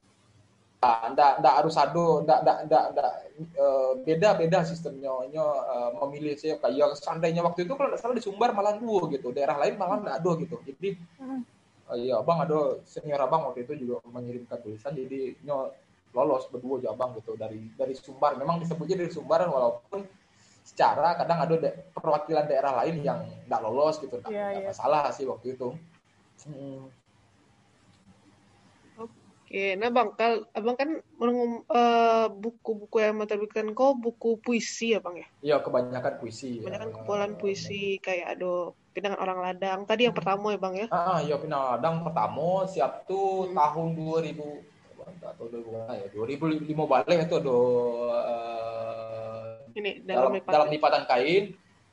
Nah, 0.85 1.01
enggak 1.09 1.31
enggak 1.41 1.55
harus 1.65 1.75
ado, 1.81 2.21
enggak 2.21 2.39
enggak 2.45 2.57
enggak, 2.69 2.83
enggak 2.93 3.11
eh, 3.57 3.91
beda-beda 4.05 4.59
sistemnya. 4.61 5.09
Nyo, 5.33 5.45
eh, 5.65 5.89
memilih 6.05 6.37
sih 6.37 6.53
kayak 6.61 6.93
seandainya 7.01 7.41
waktu 7.41 7.65
itu 7.65 7.73
kalau 7.73 7.89
enggak 7.89 8.01
salah 8.05 8.13
di 8.13 8.21
Sumbar 8.21 8.53
malah 8.53 8.77
dua 8.77 9.09
gitu, 9.09 9.33
daerah 9.33 9.57
lain 9.57 9.81
malah 9.81 9.97
enggak 9.97 10.17
ada 10.21 10.31
gitu. 10.45 10.55
Jadi 10.61 10.89
eh, 11.89 11.97
iya, 12.05 12.21
Abang 12.21 12.37
ada 12.45 12.77
senior 12.85 13.17
Abang 13.17 13.49
waktu 13.49 13.65
itu 13.65 13.73
juga 13.81 13.97
mengirimkan 14.05 14.61
tulisan 14.61 14.93
jadi 14.93 15.33
nyo 15.41 15.73
lolos 16.13 16.45
berdua 16.53 16.77
aja 16.79 16.93
Abang 16.93 17.17
gitu 17.17 17.33
dari 17.33 17.65
dari 17.73 17.97
Sumbar. 17.97 18.37
Memang 18.37 18.61
disebutnya 18.61 19.01
dari 19.01 19.09
Sumbar 19.09 19.41
walaupun 19.49 20.05
secara 20.65 21.17
kadang 21.17 21.49
ada 21.49 21.55
da- 21.57 21.77
perwakilan 21.97 22.45
daerah 22.45 22.77
lain 22.85 23.01
yang 23.01 23.25
enggak 23.49 23.61
lolos 23.65 23.97
gitu, 23.97 24.21
Iya, 24.29 24.53
enggak 24.53 24.61
iya. 24.61 24.69
masalah 24.69 25.09
sih 25.09 25.25
waktu 25.25 25.57
itu. 25.57 25.73
Hmm. 26.45 26.93
Oke, 29.45 29.77
nah 29.77 29.93
bang, 29.93 30.09
kal 30.17 30.49
abang 30.57 30.73
kan 30.73 30.89
eh, 30.97 32.27
buku-buku 32.33 32.97
yang 32.97 33.21
menerbitkan 33.21 33.77
kau 33.77 33.93
buku 33.93 34.41
puisi 34.41 34.97
ya 34.97 34.99
bang 35.05 35.21
ya? 35.21 35.27
Iya, 35.45 35.55
kebanyakan 35.61 36.13
puisi. 36.17 36.65
Banyak 36.65 36.79
kan 36.81 36.89
eh, 36.89 36.93
kumpulan 36.97 37.31
puisi 37.37 38.01
kayak 38.01 38.41
ada 38.41 38.73
pinangan 38.89 39.21
orang 39.21 39.39
ladang. 39.45 39.79
Tadi 39.85 40.09
yang 40.09 40.17
pertama 40.17 40.49
ya 40.49 40.57
bang 40.57 40.73
ya? 40.81 40.87
Ah, 40.89 41.21
iya 41.21 41.37
Pinadang 41.37 42.01
pertama 42.01 42.65
siap 42.65 43.05
tuh 43.05 43.45
Hmm. 43.45 43.53
tahun 43.53 43.87
2000 43.93 44.65
atau 45.21 45.45
2000 45.45 45.93
ya 45.93 46.07
2005 46.09 46.89
balik 46.89 47.29
itu 47.29 47.35
ada 47.37 47.57
eh, 48.33 49.77
Ini 49.77 49.91
dalam 50.01 50.33
dalam 50.33 50.41
dalam 50.41 50.65
lipatan. 50.65 50.73
lipatan 50.73 51.03
kain 51.05 51.43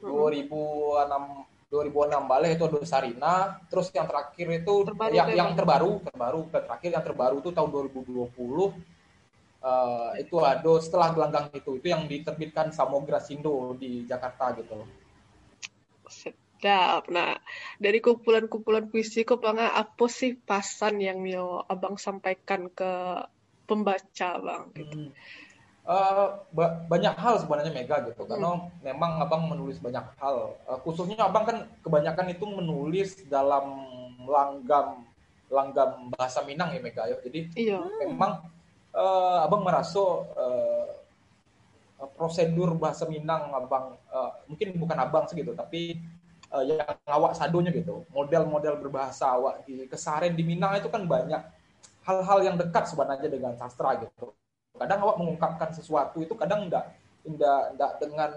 Hmm. 0.01 0.09
2006 0.09 1.52
2006 1.73 2.29
balik 2.29 2.50
itu 2.61 2.64
ada 2.69 2.79
Sarina 2.85 3.35
terus 3.73 3.88
yang 3.97 4.05
terakhir 4.05 4.47
itu 4.61 4.75
Terbaru 4.85 5.12
yang 5.17 5.29
tuh, 5.33 5.38
yang 5.41 5.49
Bang. 5.49 5.59
terbaru 5.59 5.91
terbaru 6.05 6.41
terakhir 6.52 6.91
yang 6.93 7.05
terbaru 7.09 7.37
itu 7.41 7.50
tahun 7.57 7.69
2020 7.73 8.29
eh, 9.64 10.11
itu 10.21 10.37
ada 10.45 10.73
setelah 10.85 11.09
gelanggang 11.17 11.49
itu 11.57 11.81
itu 11.81 11.87
yang 11.88 12.05
diterbitkan 12.05 12.76
Samodra 12.76 13.25
Sindo 13.25 13.73
di 13.81 14.05
Jakarta 14.05 14.52
gitu 14.61 14.85
Sedap. 16.12 17.09
Nah, 17.09 17.41
dari 17.81 17.99
kumpulan-kumpulan 18.05 18.93
puisi 18.93 19.25
bang, 19.25 19.59
apa 19.59 20.07
sih 20.12 20.37
pasan 20.37 21.00
yang 21.00 21.25
yo 21.25 21.64
abang 21.64 21.97
sampaikan 21.97 22.69
ke 22.69 23.25
pembaca 23.64 24.31
bang? 24.38 24.64
Hmm. 24.76 25.09
Eh, 25.83 26.27
ba- 26.55 26.79
banyak 26.87 27.15
hal 27.19 27.43
sebenarnya 27.43 27.75
Mega 27.75 27.99
gitu. 28.07 28.23
Karena 28.23 28.55
Hmm. 28.55 28.71
memang 28.87 29.19
abang 29.19 29.51
menulis 29.51 29.83
banyak 29.83 30.15
hal. 30.15 30.55
Eh, 30.62 30.79
khususnya 30.87 31.19
abang 31.27 31.43
kan 31.43 31.67
kebanyakan 31.83 32.31
itu 32.31 32.45
menulis 32.47 33.19
dalam 33.27 33.83
langgam 34.23 35.03
langgam 35.53 36.09
bahasa 36.15 36.41
Minang 36.47 36.71
ya 36.73 36.81
Mega 36.81 37.03
ya. 37.11 37.19
Jadi 37.27 37.51
Iya. 37.59 37.83
memang 38.07 38.47
eh, 38.95 39.39
abang 39.43 39.67
merasa 39.67 40.05
eh, 40.39 40.87
prosedur 42.15 42.79
bahasa 42.79 43.03
Minang 43.11 43.51
abang 43.51 43.99
eh, 43.99 44.31
mungkin 44.47 44.79
bukan 44.79 44.99
abang 45.03 45.25
segitu 45.27 45.51
tapi 45.55 45.99
eh, 46.53 46.65
yang 46.69 46.95
awak 47.11 47.35
sadonya 47.35 47.75
gitu. 47.75 48.07
Model-model 48.15 48.79
berbahasa 48.79 49.35
awak 49.35 49.67
di 49.67 49.91
keseharian 49.91 50.39
di 50.39 50.47
Minang 50.47 50.79
itu 50.79 50.87
kan 50.87 51.03
banyak 51.11 51.43
hal-hal 52.07 52.39
yang 52.47 52.55
dekat 52.55 52.87
sebenarnya 52.87 53.27
dengan 53.27 53.59
sastra 53.59 53.99
gitu 53.99 54.31
kadang 54.83 54.99
awak 55.07 55.17
mengungkapkan 55.19 55.71
sesuatu 55.71 56.19
itu 56.19 56.35
kadang 56.35 56.67
enggak 56.67 56.91
enggak 57.23 57.61
enggak 57.75 57.91
dengan 58.03 58.31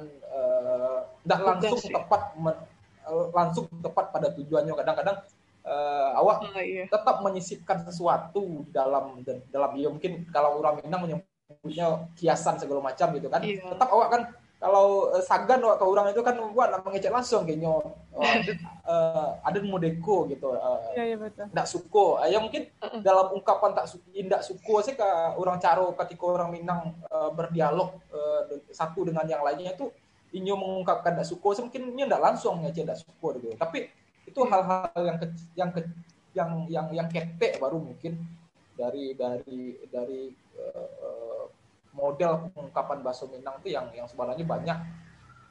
enggak 1.25 1.39
langsung 1.41 1.79
tepat 1.81 2.21
men- 2.37 2.63
eh, 3.05 3.25
langsung 3.33 3.65
tepat 3.81 4.05
pada 4.13 4.29
tujuannya 4.33 4.73
kadang-kadang 4.73 5.17
eh, 5.65 6.09
awak 6.13 6.37
Ah, 6.53 6.61
iya. 6.61 6.85
tetap 6.85 7.25
menyisipkan 7.25 7.81
sesuatu 7.81 8.61
di 8.61 8.69
dalam 8.69 9.25
dalam 9.49 9.71
ya 9.73 9.89
mungkin 9.89 10.29
kalau 10.29 10.61
orang 10.61 10.77
Minang 10.85 11.01
menyebutnya 11.09 12.05
kiasan 12.13 12.61
segala 12.61 12.85
macam 12.85 13.09
gitu 13.17 13.27
kan 13.29 13.41
Iya. 13.41 13.73
tetap 13.73 13.89
awak 13.89 14.07
kan 14.13 14.21
kalau 14.55 15.11
eh, 15.13 15.23
sagan 15.23 15.59
awak 15.61 15.77
ke 15.77 15.85
orang 15.85 16.07
itu 16.15 16.21
kan 16.23 16.35
buat 16.55 16.71
nama 16.71 16.87
ngecek 16.87 17.11
langsung 17.11 17.43
kayaknya 17.43 17.69
oh, 18.15 18.23
ada 18.23 18.53
eh, 18.55 19.29
ada 19.43 19.57
modeko 19.61 20.25
gitu 20.31 20.55
iya 20.95 21.15
betul. 21.19 21.51
ndak 21.51 21.67
suko 21.67 22.05
Eh, 22.23 22.31
ya 22.31 22.39
mungkin 22.39 22.71
Uh-uh. 22.79 23.01
dalam 23.03 23.35
ungkapan 23.35 23.75
tak 23.75 23.91
suko 23.91 24.07
ndak 24.15 24.41
suko 24.41 24.75
sih 24.81 24.95
ke 24.95 25.07
orang 25.35 25.59
caro 25.59 25.91
ketika 25.99 26.23
orang 26.23 26.49
Minang 26.55 26.95
eh, 27.03 27.29
berdialog 27.35 27.99
de- 28.47 28.63
satu 28.71 29.03
dengan 29.03 29.27
yang 29.27 29.43
lainnya 29.43 29.75
itu 29.75 29.91
inyo 30.35 30.55
mengungkapkan 30.55 31.15
ndak 31.19 31.27
suko 31.27 31.51
sih 31.55 31.63
mungkin 31.63 31.91
inyo 31.91 32.05
ndak 32.07 32.23
langsung 32.23 32.63
ngecek 32.63 32.83
ndak 32.87 32.99
suko 33.03 33.35
gitu 33.35 33.51
tapi 33.59 33.91
itu 34.25 34.39
hal-hal 34.49 34.89
yang 34.97 35.17
ke, 35.21 35.25
yang 35.53 35.69
ke, 35.69 35.81
yang 36.35 36.49
yang 36.67 36.87
yang 36.91 37.07
ketek 37.11 37.61
baru 37.61 37.77
mungkin 37.77 38.17
dari 38.75 39.15
dari 39.15 39.79
dari 39.91 40.21
eh, 40.59 41.43
model 41.95 42.51
pengungkapan 42.51 42.99
bahasa 42.99 43.23
Minang 43.31 43.55
itu 43.63 43.71
yang 43.71 43.87
yang 43.95 44.05
sebenarnya 44.05 44.43
banyak 44.43 44.77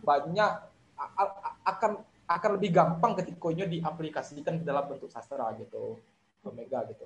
banyak 0.04 0.50
akan 1.64 1.92
akan 2.24 2.50
lebih 2.56 2.70
gampang 2.72 3.12
ketika 3.20 3.48
ini 3.52 3.80
diaplikasikan 3.80 4.60
ke 4.60 4.64
dalam 4.64 4.84
bentuk 4.88 5.08
sastra 5.08 5.52
gitu 5.56 6.00
Omega 6.44 6.84
gitu. 6.88 7.04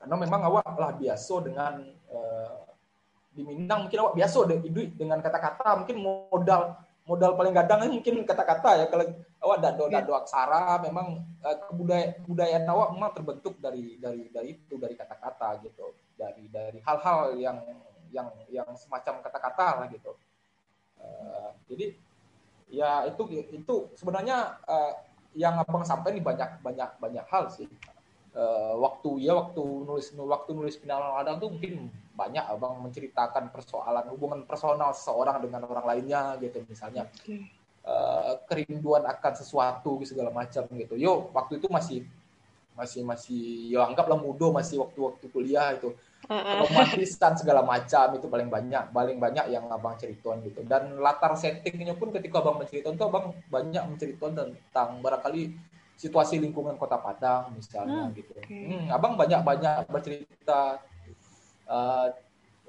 Karena 0.00 0.16
memang 0.18 0.40
awak 0.48 0.74
lah 0.76 0.92
biasa 0.96 1.34
dengan 1.44 1.78
eh, 2.08 2.58
di 3.32 3.42
Minang 3.44 3.88
mungkin 3.88 3.98
awak 4.02 4.14
biasa 4.16 4.38
de, 4.48 4.56
dengan 4.92 5.20
kata-kata 5.20 5.84
mungkin 5.84 5.96
modal 6.04 6.76
modal 7.02 7.34
paling 7.34 7.54
gadang 7.54 7.88
mungkin 7.88 8.24
kata-kata 8.24 8.70
ya. 8.82 8.86
Kalau 8.88 9.04
awak 9.44 9.58
dado 9.60 9.84
dado 9.88 10.12
aksara 10.16 10.80
memang 10.84 11.20
eh, 11.44 11.56
kebudayaan 11.68 12.10
kebudayaan 12.24 12.64
awak 12.68 12.88
memang 12.96 13.10
terbentuk 13.12 13.54
dari 13.60 13.96
dari 14.00 14.28
dari 14.32 14.48
itu 14.56 14.74
dari 14.76 14.96
kata-kata 14.96 15.64
gitu. 15.64 15.96
Dari 16.12 16.44
dari 16.48 16.78
hal-hal 16.84 17.36
yang 17.40 17.56
yang 18.12 18.28
yang 18.52 18.68
semacam 18.76 19.24
kata-kata 19.24 19.66
lah 19.82 19.88
gitu 19.90 20.12
Eh, 21.02 21.50
jadi 21.66 21.86
ya 22.70 23.10
itu 23.10 23.22
itu 23.50 23.74
sebenarnya 23.98 24.62
eh, 24.70 24.92
yang 25.34 25.58
abang 25.58 25.82
sampai 25.82 26.14
nih 26.14 26.22
banyak 26.22 26.62
banyak 26.62 26.90
banyak 27.02 27.26
hal 27.26 27.50
sih 27.50 27.66
Eh, 28.32 28.74
waktu 28.80 29.28
ya 29.28 29.36
waktu 29.36 29.60
nulis 29.60 30.08
waktu 30.16 30.56
nulis 30.56 30.80
final 30.80 31.20
ladang 31.20 31.36
tuh 31.36 31.52
mungkin 31.52 31.92
banyak 32.16 32.40
abang 32.48 32.80
menceritakan 32.80 33.52
persoalan 33.52 34.08
hubungan 34.08 34.48
personal 34.48 34.96
seseorang 34.96 35.44
dengan 35.44 35.68
orang 35.68 35.84
lainnya 35.84 36.40
gitu 36.40 36.64
misalnya 36.64 37.12
Oke. 37.12 37.44
eh, 37.84 38.32
kerinduan 38.48 39.04
akan 39.04 39.32
sesuatu 39.36 40.00
segala 40.08 40.32
macam 40.32 40.64
gitu 40.64 40.96
yo 40.96 41.28
waktu 41.36 41.60
itu 41.60 41.68
masih 41.68 42.08
masih 42.72 43.04
masih 43.04 43.68
yo 43.68 43.84
anggaplah 43.84 44.16
muda 44.16 44.48
masih 44.48 44.80
waktu-waktu 44.80 45.28
kuliah 45.28 45.76
itu. 45.76 45.92
Romantisan 46.30 47.34
segala 47.34 47.66
macam 47.66 48.14
itu 48.14 48.26
paling 48.30 48.46
banyak 48.46 48.94
paling 48.94 49.18
banyak 49.18 49.50
yang 49.50 49.66
abang 49.68 49.98
ceritakan 49.98 50.42
gitu. 50.46 50.62
Dan 50.62 51.02
latar 51.02 51.34
settingnya 51.34 51.98
pun 51.98 52.14
ketika 52.14 52.38
abang 52.40 52.62
menceritakan 52.62 52.94
itu 52.94 53.04
abang 53.04 53.26
banyak 53.50 53.82
menceritakan 53.90 54.32
tentang 54.38 55.02
barangkali 55.02 55.42
situasi 55.98 56.38
lingkungan 56.42 56.78
kota 56.78 56.98
Padang 56.98 57.54
misalnya 57.54 58.10
Hmm, 58.10 58.14
gitu. 58.16 58.32
oke. 58.34 58.48
Hmm, 58.48 58.86
abang 58.90 59.14
banyak 59.18 59.40
banyak 59.42 59.86
bercerita 59.90 60.78
eh, 61.68 62.08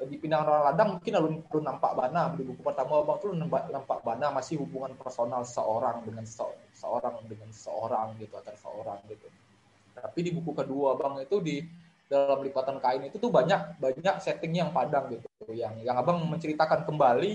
di 0.04 0.18
Pinang 0.20 0.44
Ladang 0.44 0.98
mungkin 0.98 1.14
alun 1.16 1.36
alun 1.48 1.64
nampak 1.64 1.94
bana. 1.94 2.34
Di 2.34 2.44
buku 2.44 2.62
pertama 2.66 3.06
abang 3.06 3.22
tuh 3.22 3.32
nampak, 3.38 3.70
nampak 3.70 4.02
bana 4.02 4.34
masih 4.34 4.60
hubungan 4.60 4.98
personal 4.98 5.46
seorang 5.46 6.02
dengan 6.04 6.26
se- 6.26 6.58
seorang 6.74 7.22
dengan 7.30 7.50
seorang 7.54 8.18
gitu 8.18 8.34
antara 8.34 8.58
seorang 8.58 9.00
gitu. 9.08 9.30
Tapi 9.94 10.20
di 10.26 10.32
buku 10.34 10.52
kedua 10.58 10.98
abang 10.98 11.22
itu 11.22 11.38
di 11.40 11.62
dalam 12.12 12.40
lipatan 12.44 12.78
kain 12.78 13.04
itu 13.08 13.18
tuh 13.18 13.32
banyak 13.32 13.80
banyak 13.80 14.16
setting 14.22 14.54
yang 14.54 14.70
Padang 14.76 15.10
gitu. 15.12 15.28
Yang 15.52 15.84
yang 15.84 15.96
abang 15.98 16.22
menceritakan 16.24 16.86
kembali 16.86 17.32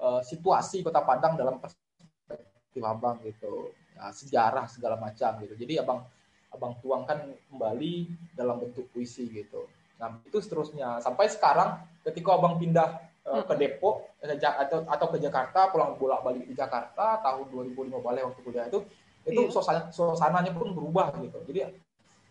eh, 0.00 0.20
situasi 0.24 0.84
kota 0.86 1.02
Padang 1.02 1.34
dalam 1.34 1.58
perspektif 1.60 2.82
abang 2.84 3.18
gitu. 3.24 3.72
Nah, 3.96 4.12
sejarah 4.12 4.68
segala 4.68 5.00
macam 5.00 5.40
gitu. 5.40 5.56
Jadi 5.56 5.80
abang 5.80 6.04
abang 6.52 6.76
tuangkan 6.80 7.36
kembali 7.52 8.08
dalam 8.32 8.60
bentuk 8.62 8.88
puisi 8.92 9.28
gitu. 9.28 9.68
Nah 10.00 10.20
itu 10.24 10.38
seterusnya. 10.40 11.00
Sampai 11.00 11.28
sekarang 11.28 11.80
ketika 12.04 12.36
abang 12.36 12.56
pindah 12.56 13.00
uh, 13.26 13.44
ke 13.44 13.54
Depok 13.56 14.16
atau 14.22 14.84
atau 14.86 15.06
ke 15.12 15.18
Jakarta 15.20 15.68
pulang 15.72 15.96
bolak 15.96 16.24
balik 16.24 16.44
di 16.46 16.54
Jakarta 16.54 17.20
tahun 17.20 17.46
2005 17.52 18.00
balik 18.00 18.22
waktu 18.32 18.40
kuliah 18.44 18.66
itu 18.68 18.80
itu 19.26 19.42
yeah. 19.42 19.50
suasana 19.50 19.80
suasananya 19.90 20.54
pun 20.54 20.70
berubah 20.70 21.12
gitu. 21.18 21.38
Jadi 21.50 21.60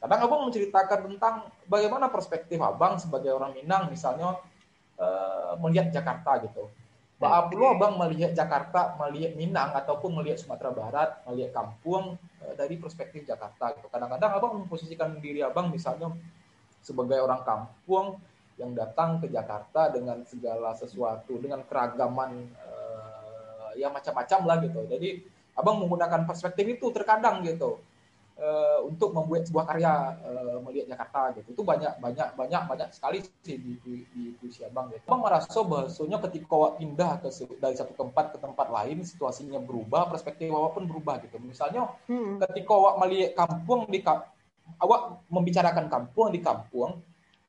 kadang 0.06 0.22
abang 0.22 0.42
menceritakan 0.46 1.00
tentang 1.10 1.50
bagaimana 1.66 2.14
perspektif 2.14 2.62
abang 2.62 3.02
sebagai 3.02 3.34
orang 3.34 3.58
Minang 3.58 3.90
misalnya 3.90 4.38
uh, 5.02 5.58
melihat 5.58 5.90
Jakarta 5.90 6.46
gitu 6.46 6.70
Bahwa 7.16 7.48
okay. 7.48 7.58
abang 7.58 7.94
melihat 7.96 8.36
Jakarta, 8.36 8.94
melihat 9.00 9.40
Minang 9.40 9.72
ataupun 9.72 10.20
melihat 10.20 10.36
Sumatera 10.36 10.70
Barat, 10.76 11.10
melihat 11.26 11.56
kampung 11.56 12.20
uh, 12.44 12.54
dari 12.60 12.76
perspektif 12.76 13.24
Jakarta. 13.24 13.72
Gitu. 13.72 13.88
Kadang-kadang 13.88 14.32
abang 14.36 14.54
memposisikan 14.60 15.16
diri 15.24 15.40
abang 15.40 15.72
misalnya 15.72 16.12
sebagai 16.84 17.24
orang 17.24 17.42
kampung 17.48 18.20
yang 18.60 18.76
datang 18.76 19.24
ke 19.24 19.32
Jakarta 19.32 19.96
dengan 19.96 20.28
segala 20.28 20.76
sesuatu, 20.76 21.40
dengan 21.40 21.64
keragaman 21.64 22.52
uh, 22.52 23.72
ya 23.80 23.88
macam-macam 23.88 24.40
lah 24.44 24.58
gitu. 24.60 24.84
Jadi 24.84 25.24
abang 25.56 25.80
menggunakan 25.80 26.28
perspektif 26.28 26.68
itu 26.68 26.92
terkadang 26.92 27.48
gitu 27.48 27.80
uh, 28.40 28.80
untuk 28.84 29.16
membuat 29.16 29.48
sebuah 29.48 29.66
karya 29.68 29.94
uh, 30.24 30.58
melihat 30.64 30.96
Jakarta 30.96 31.36
gitu. 31.40 31.56
Itu 31.56 31.62
banyak 31.64 32.00
banyak 32.00 32.28
banyak 32.36 32.62
banyak 32.68 32.90
sekali 32.92 33.24
sih 33.44 33.58
di 33.60 33.80
di, 33.82 33.94
di 34.12 34.24
puisi 34.38 34.64
abang 34.68 34.92
gitu. 34.92 35.04
Abang 35.08 35.24
merasa 35.24 35.60
bahasanya 35.64 36.18
ketika 36.30 36.54
awak 36.56 36.74
pindah 36.80 37.12
ke 37.24 37.30
dari 37.60 37.76
satu 37.76 37.94
tempat 37.96 38.36
ke 38.36 38.38
tempat 38.40 38.68
lain 38.72 39.04
situasinya 39.04 39.60
berubah 39.60 40.12
perspektif 40.12 40.52
awak 40.52 40.76
pun 40.76 40.86
berubah 40.88 41.20
gitu. 41.24 41.40
Misalnya 41.40 41.92
hmm. 42.08 42.44
ketika 42.52 42.72
awak 42.76 42.96
melihat 43.04 43.32
kampung 43.36 43.88
di 43.88 44.00
awak 44.82 45.02
membicarakan 45.30 45.88
kampung 45.88 46.34
di 46.34 46.42
kampung 46.42 47.00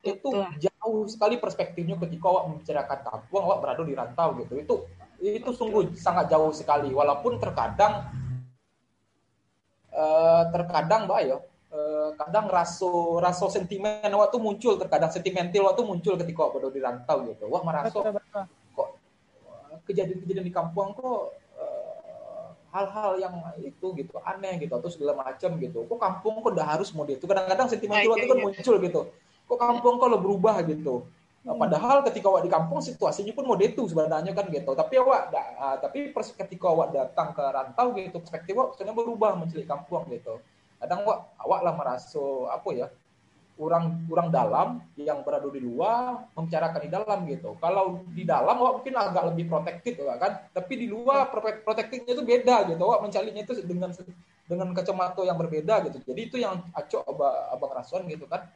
itu 0.06 0.30
jauh 0.62 1.02
sekali 1.10 1.34
perspektifnya 1.42 1.98
ketika 1.98 2.30
awak 2.30 2.44
membicarakan 2.54 3.00
kampung 3.02 3.42
awak 3.42 3.58
berada 3.58 3.82
di 3.82 3.94
rantau 3.96 4.38
gitu. 4.38 4.54
Itu 4.62 4.74
itu 5.16 5.50
sungguh 5.50 5.96
sangat 5.96 6.30
jauh 6.30 6.52
sekali. 6.52 6.92
Walaupun 6.92 7.40
terkadang 7.42 8.06
uh, 9.96 10.42
terkadang 10.52 11.08
mbak 11.08 11.20
ya 11.24 11.36
uh, 11.72 12.10
kadang 12.20 12.46
raso 12.52 13.18
raso 13.18 13.48
sentimen 13.48 14.12
waktu 14.12 14.36
muncul 14.36 14.76
terkadang 14.76 15.10
sentimental 15.10 15.72
waktu 15.72 15.82
muncul 15.82 16.14
ketika 16.20 16.40
waktu 16.46 16.68
di 16.76 16.80
rantau 16.84 17.24
gitu. 17.26 17.48
Wah 17.48 17.62
merasa 17.64 17.96
kok 18.76 18.88
kejadian-kejadian 19.88 20.46
di 20.46 20.54
kampung 20.54 20.92
kok 20.94 21.34
uh, 21.58 22.48
hal-hal 22.74 23.16
yang 23.18 23.34
itu 23.62 23.86
gitu 23.96 24.12
aneh 24.22 24.60
gitu 24.60 24.76
atau 24.76 24.90
segala 24.92 25.16
macam 25.16 25.56
gitu. 25.56 25.88
Kok 25.88 25.98
kampung 25.98 26.44
kok 26.44 26.52
udah 26.52 26.66
harus 26.76 26.92
mau 26.92 27.08
itu? 27.08 27.24
Kadang-kadang 27.24 27.66
sentimental 27.72 28.12
waktu 28.14 28.26
kan 28.28 28.38
muncul 28.38 28.76
gitu. 28.78 29.00
Kok 29.46 29.58
kampung 29.58 29.96
kalau 30.02 30.18
berubah 30.18 30.60
gitu 30.66 31.06
Nah, 31.46 31.54
padahal 31.54 32.02
ketika 32.10 32.26
awak 32.26 32.42
di 32.42 32.50
kampung 32.50 32.82
situasinya 32.82 33.30
pun 33.30 33.46
mau 33.46 33.54
itu 33.54 33.86
sebenarnya 33.86 34.34
kan 34.34 34.50
gitu. 34.50 34.74
Tapi 34.74 34.94
awak 34.98 35.30
uh, 35.30 35.78
tapi 35.78 36.10
ketika 36.10 36.66
awak 36.66 36.90
datang 36.90 37.30
ke 37.30 37.44
rantau 37.46 37.94
gitu 37.94 38.18
perspektif 38.18 38.58
awak 38.58 38.74
sebenarnya 38.74 38.98
berubah 38.98 39.38
mencari 39.38 39.62
kampung 39.62 40.10
gitu. 40.10 40.42
Kadang 40.82 41.06
awak 41.06 41.30
awak 41.38 41.60
lah 41.62 41.74
merasa 41.78 42.50
apa 42.50 42.70
ya 42.74 42.86
orang 43.62 44.04
orang 44.10 44.28
dalam 44.34 44.68
yang 44.98 45.22
berada 45.22 45.46
di 45.46 45.62
luar 45.62 46.26
membicarakan 46.34 46.80
di 46.82 46.90
dalam 46.90 47.18
gitu. 47.30 47.54
Kalau 47.62 48.02
di 48.10 48.26
dalam 48.26 48.56
awak 48.58 48.82
mungkin 48.82 48.94
agak 48.98 49.24
lebih 49.30 49.46
protektif 49.46 50.02
kan. 50.02 50.50
Tapi 50.50 50.72
di 50.82 50.86
luar 50.90 51.30
protektifnya 51.62 52.10
itu 52.10 52.26
beda 52.26 52.74
gitu. 52.74 52.82
Awak 52.82 53.06
mencarinya 53.06 53.42
itu 53.46 53.54
dengan 53.62 53.94
dengan 54.50 54.74
kacamata 54.74 55.22
yang 55.22 55.38
berbeda 55.38 55.78
gitu. 55.86 56.10
Jadi 56.10 56.20
itu 56.26 56.36
yang 56.42 56.58
acok 56.74 57.06
abang, 57.06 57.34
abang 57.54 57.72
rason 57.78 58.02
gitu 58.10 58.26
kan 58.26 58.50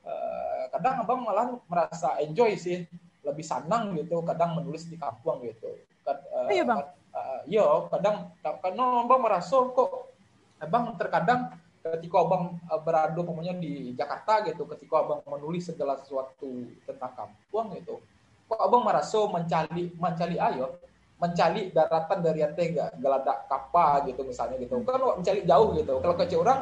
Eh, 0.00 0.49
kadang 0.70 1.04
abang 1.04 1.20
malah 1.26 1.46
merasa 1.66 2.16
enjoy 2.22 2.54
sih 2.56 2.86
lebih 3.26 3.44
senang 3.44 3.92
gitu 3.98 4.24
kadang 4.24 4.56
menulis 4.56 4.88
di 4.88 4.96
kampung 4.96 5.44
gitu. 5.44 5.76
Uh, 6.06 6.48
iya 6.50 6.64
bang? 6.66 6.80
uh, 7.14 7.40
iya 7.46 7.66
kadang 7.92 8.32
karena 8.42 8.84
abang 9.04 9.20
merasa 9.22 9.56
kok 9.70 10.10
abang 10.58 10.96
terkadang 10.96 11.54
ketika 11.80 12.16
abang 12.20 12.60
berada 12.84 13.20
pokoknya 13.20 13.56
di 13.56 13.96
Jakarta 13.96 14.44
gitu 14.48 14.68
ketika 14.76 15.06
abang 15.06 15.20
menulis 15.24 15.70
segala 15.70 15.96
sesuatu 15.96 16.66
tentang 16.84 17.12
kampung 17.14 17.72
gitu 17.78 18.02
kok 18.50 18.60
abang 18.60 18.82
merasa 18.82 19.20
mencari 19.30 19.94
mencari 19.94 20.36
ayo 20.36 20.74
mencari 21.20 21.68
daratan 21.70 22.18
dari 22.24 22.40
ente 22.40 22.64
enggak 22.64 22.96
geladak 22.96 23.38
kapal 23.44 24.08
gitu 24.08 24.24
misalnya 24.24 24.56
gitu. 24.56 24.80
Kan 24.82 25.20
mencari 25.20 25.44
jauh 25.44 25.76
gitu. 25.76 25.94
Kalau 26.00 26.16
kecil 26.16 26.38
orang 26.40 26.60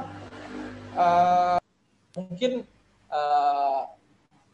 uh, 0.99 1.59
mungkin 2.19 2.67
uh, 3.07 3.87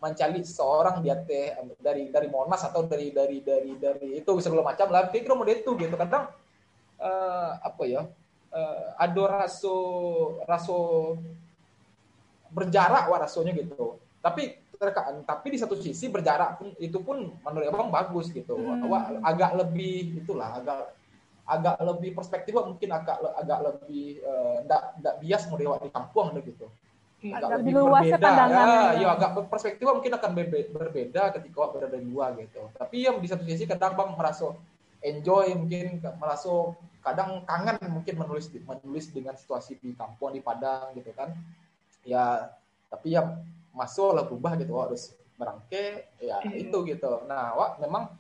mencari 0.05 0.45
seorang 0.45 1.01
dia 1.01 1.17
teh 1.17 1.57
dari 1.81 2.13
dari 2.13 2.29
Monas 2.29 2.61
atau 2.61 2.85
dari 2.85 3.09
dari 3.09 3.41
dari 3.41 3.73
dari 3.81 4.21
itu 4.21 4.37
segala 4.45 4.61
macam 4.61 4.93
lah. 4.93 5.09
Kira 5.09 5.33
mau 5.33 5.49
itu 5.49 5.73
gitu. 5.73 5.97
Kadang 5.97 6.29
uh, 7.01 7.51
apa 7.65 7.83
ya 7.89 8.05
uh, 8.53 8.87
ada 9.01 9.25
raso 9.25 9.77
raso 10.45 10.79
berjarak 12.53 13.09
wah 13.09 13.25
rasonya 13.25 13.57
gitu. 13.57 13.97
Tapi 14.21 14.61
terkaan 14.77 15.25
tapi 15.25 15.57
di 15.57 15.59
satu 15.59 15.81
sisi 15.81 16.13
berjarak 16.13 16.61
pun 16.61 16.69
itu 16.77 17.01
pun 17.01 17.33
menurut 17.41 17.73
abang 17.73 17.89
bagus 17.89 18.29
gitu. 18.29 18.61
Hmm. 18.61 18.85
Wah, 18.93 19.09
agak 19.25 19.57
lebih 19.57 20.21
itulah 20.21 20.61
agak 20.61 20.93
agak 21.45 21.77
lebih 21.81 22.11
perspektif 22.17 22.57
mungkin 22.57 22.89
agak 22.93 23.21
agak 23.21 23.59
lebih 23.69 24.21
tidak 24.65 24.81
uh, 24.81 24.89
tidak 24.97 25.15
bias 25.21 25.43
mau 25.49 25.57
di 25.61 25.93
kampung 25.93 26.27
gitu 26.41 26.67
agak 27.33 27.65
lebih 27.65 27.73
luas 27.81 28.05
berbeda. 28.05 28.21
pandangan. 28.21 28.67
Ya, 28.67 28.83
ya 29.01 29.09
agak 29.17 29.31
perspektif 29.49 29.85
mungkin 29.89 30.13
akan 30.13 30.31
berbeda 30.75 31.23
ketika 31.41 31.63
berada 31.73 31.97
di 31.97 32.09
luar 32.11 32.37
gitu. 32.37 32.69
Tapi 32.77 32.97
yang 33.09 33.17
di 33.23 33.29
satu 33.31 33.47
sisi 33.47 33.65
kadang 33.65 33.97
bang 33.97 34.11
merasa 34.13 34.53
enjoy 35.01 35.57
mungkin 35.57 36.03
merasa 36.21 36.75
kadang 37.01 37.45
kangen 37.49 37.77
mungkin 37.93 38.15
menulis 38.21 38.49
menulis 38.53 39.13
dengan 39.13 39.37
situasi 39.37 39.77
di 39.81 39.97
kampung 39.97 40.37
di 40.37 40.45
Padang 40.45 40.93
gitu 40.93 41.09
kan. 41.17 41.33
Ya 42.05 42.53
tapi 42.93 43.17
ya 43.17 43.41
masuk 43.73 44.13
lah 44.13 44.25
berubah 44.29 44.55
gitu 44.61 44.77
wah, 44.77 44.87
harus 44.91 45.17
berangke 45.35 46.11
ya 46.21 46.43
hmm. 46.45 46.63
itu 46.69 46.79
gitu. 46.91 47.25
Nah, 47.25 47.57
wah 47.57 47.71
memang 47.81 48.13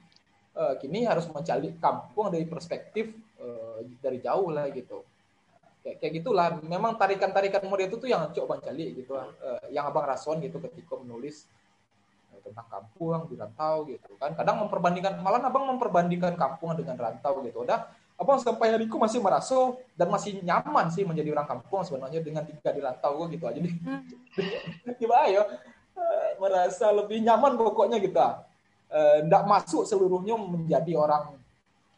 uh, 0.57 0.75
kini 0.81 1.05
harus 1.05 1.29
mencari 1.29 1.77
kampung 1.79 2.31
dari 2.31 2.47
perspektif 2.49 3.12
uh, 3.38 3.85
dari 4.01 4.19
jauh 4.23 4.51
lah 4.51 4.71
gitu 4.73 5.05
kayak, 5.85 5.97
kayak 6.01 6.12
gitulah. 6.25 6.57
Memang 6.64 6.97
tarikan-tarikan 6.97 7.62
mode 7.68 7.85
itu 7.85 8.01
tuh 8.01 8.09
yang 8.09 8.33
coba 8.33 8.59
cali 8.64 8.97
gitu 8.97 9.12
lah. 9.12 9.29
Uh, 9.38 9.68
yang 9.68 9.85
abang 9.85 10.09
rason 10.09 10.40
gitu 10.40 10.57
ketika 10.64 10.97
menulis 10.97 11.44
uh, 12.33 12.40
tentang 12.40 12.66
kampung 12.73 13.29
di 13.29 13.37
rantau 13.37 13.85
gitu 13.85 14.16
kan. 14.16 14.33
Kadang 14.33 14.64
memperbandingkan 14.64 15.20
malah 15.20 15.44
abang 15.44 15.68
memperbandingkan 15.77 16.35
kampung 16.40 16.73
dengan 16.75 16.97
rantau 16.97 17.44
gitu. 17.44 17.62
Udah 17.62 17.92
abang 18.16 18.40
sampai 18.40 18.73
hariku 18.73 18.97
masih 18.97 19.20
merasa 19.20 19.77
dan 19.92 20.09
masih 20.09 20.40
nyaman 20.40 20.88
sih 20.88 21.05
menjadi 21.05 21.37
orang 21.37 21.59
kampung 21.59 21.85
sebenarnya 21.85 22.25
dengan 22.25 22.49
tiga 22.49 22.73
di 22.73 22.81
rantau 22.81 23.29
gitu 23.29 23.44
aja. 23.44 23.61
Nih 23.61 23.75
hmm. 23.77 24.97
gimana 24.97 25.29
ya 25.29 25.42
uh, 25.44 26.29
merasa 26.40 26.88
lebih 26.94 27.20
nyaman 27.20 27.61
pokoknya 27.61 28.01
gitu 28.01 28.18
uh, 28.18 29.18
nggak 29.27 29.44
masuk 29.44 29.83
seluruhnya 29.87 30.38
menjadi 30.38 30.94
orang 30.94 31.43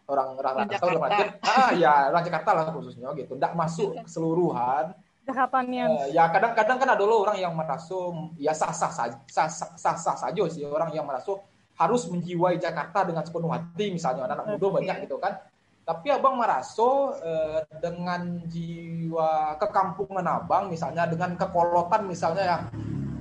orang 0.07 0.29
orang 0.39 0.55
Jakarta. 0.71 0.87
Dalam 0.87 1.03
artian 1.03 1.31
ah 1.43 1.71
ya 1.75 1.93
orang 2.11 2.25
Jakarta 2.25 2.51
lah 2.55 2.65
khususnya 2.71 3.09
gitu. 3.19 3.35
Tidak 3.35 3.53
masuk 3.59 3.91
iya. 3.95 4.03
keseluruhan. 4.07 4.85
Jakartanya. 5.27 5.85
Uh, 5.91 6.09
ya 6.15 6.25
kadang-kadang 6.31 6.77
kan 6.79 6.89
ada 6.95 7.03
loh 7.03 7.27
orang 7.27 7.39
yang 7.43 7.53
merasa 7.55 7.99
ya 8.39 8.55
sah-sah 8.55 8.93
saja 8.95 9.19
sah-sah 9.27 9.97
sah 9.99 10.17
saja 10.17 10.43
sih 10.47 10.63
orang 10.63 10.95
yang 10.95 11.03
merasa 11.03 11.35
harus 11.77 12.09
menjiwai 12.09 12.57
Jakarta 12.57 13.05
dengan 13.05 13.27
sepenuh 13.27 13.51
hati 13.53 13.93
misalnya 13.93 14.31
anak-anak 14.31 14.47
muda 14.55 14.67
banyak 14.81 14.97
gitu 15.11 15.19
kan. 15.19 15.43
Tapi 15.87 16.11
abang 16.11 16.35
merasa 16.35 17.15
uh, 17.15 17.63
dengan 17.79 18.43
jiwa 18.51 19.55
kekampungan 19.59 20.27
abang 20.27 20.67
misalnya 20.67 21.07
dengan 21.07 21.39
kekolotan 21.39 22.07
misalnya 22.07 22.43
yang 22.43 22.63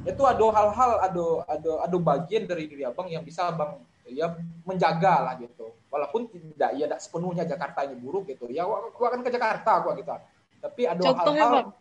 itu 0.06 0.22
ada 0.22 0.46
hal-hal 0.54 0.92
ada 1.02 1.26
ada 1.50 1.72
ada 1.90 1.98
bagian 1.98 2.46
dari 2.46 2.70
diri 2.70 2.86
abang 2.86 3.10
yang 3.10 3.26
bisa 3.26 3.50
abang 3.50 3.82
ya 4.06 4.38
menjaga 4.62 5.26
lah 5.26 5.34
gitu 5.42 5.74
walaupun 5.96 6.28
tidak 6.28 6.76
ya 6.76 6.92
tidak 6.92 7.00
sepenuhnya 7.00 7.48
Jakarta 7.48 7.88
ini 7.88 7.96
buruk 7.96 8.28
gitu. 8.28 8.52
Ya 8.52 8.68
aku 8.68 9.00
akan 9.08 9.24
ke 9.24 9.32
Jakarta 9.32 9.80
aku 9.80 9.96
gitu. 9.96 10.12
Tapi 10.60 10.82
ada 10.84 11.00
hal-hal 11.00 11.72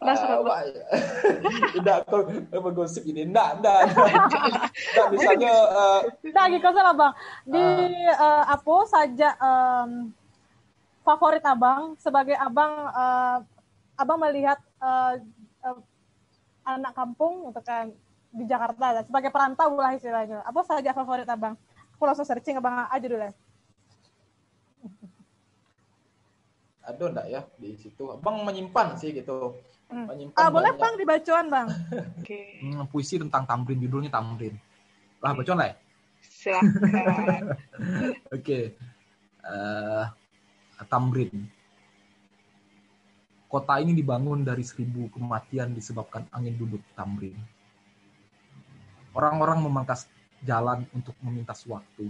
Rasa 0.00 0.40
uh, 0.40 0.64
tidak 1.76 2.08
aku 2.08 2.72
gosip 2.72 3.04
ini 3.04 3.28
enggak 3.28 3.60
enggak 3.60 3.92
enggak 3.92 5.06
misalnya 5.12 5.52
uh, 5.52 6.00
enggak 6.24 6.46
gitu 6.56 6.68
salah 6.72 6.96
bang. 6.96 7.12
Di 7.44 7.60
uh, 7.60 8.16
uh, 8.16 8.44
apa 8.48 8.74
saja 8.88 9.28
um, 9.36 10.08
favorit 11.04 11.44
abang 11.44 12.00
sebagai 12.00 12.32
abang 12.32 12.72
uh, 12.96 13.44
abang 14.00 14.18
melihat 14.24 14.56
uh, 14.80 15.20
uh, 15.68 15.78
anak 16.64 16.96
kampung 16.96 17.52
gitu 17.52 17.60
kan 17.60 17.92
di 18.32 18.48
Jakarta 18.48 19.04
sebagai 19.04 19.28
perantau 19.28 19.76
lah 19.76 19.92
istilahnya. 19.92 20.40
Apa 20.48 20.64
saja 20.64 20.96
favorit 20.96 21.28
abang 21.28 21.60
aku 22.00 22.08
langsung 22.08 22.24
searching 22.24 22.56
abang 22.56 22.88
aja 22.88 23.04
dulu 23.04 23.20
ya 23.20 23.32
ada 26.80 27.04
enggak 27.12 27.26
ya 27.28 27.40
di 27.60 27.76
situ 27.76 28.08
abang 28.08 28.40
menyimpan 28.40 28.96
sih 28.96 29.12
gitu 29.12 29.60
hmm. 29.92 30.08
menyimpan 30.08 30.40
ah 30.40 30.48
boleh 30.48 30.72
bang 30.80 30.94
dibacuan 30.96 31.46
bang 31.52 31.68
okay. 32.24 32.64
hmm, 32.64 32.88
puisi 32.88 33.20
tentang 33.20 33.44
tamrin 33.44 33.76
judulnya 33.76 34.08
tamrin 34.08 34.56
lah 35.20 35.36
bacuan 35.36 35.60
lah 35.60 35.68
ya? 35.68 35.76
Silakan. 36.20 36.72
Oke. 38.32 38.40
Okay. 38.40 38.64
Uh, 39.44 40.08
eh, 40.80 40.86
Tamrin. 40.88 41.32
Kota 43.50 43.82
ini 43.82 43.92
dibangun 43.92 44.46
dari 44.46 44.64
seribu 44.64 45.10
kematian 45.12 45.76
disebabkan 45.76 46.24
angin 46.32 46.56
duduk 46.56 46.80
Tamrin. 46.96 47.36
Orang-orang 49.12 49.60
memangkas 49.60 50.06
jalan 50.44 50.88
untuk 50.96 51.14
memintas 51.20 51.64
waktu, 51.68 52.08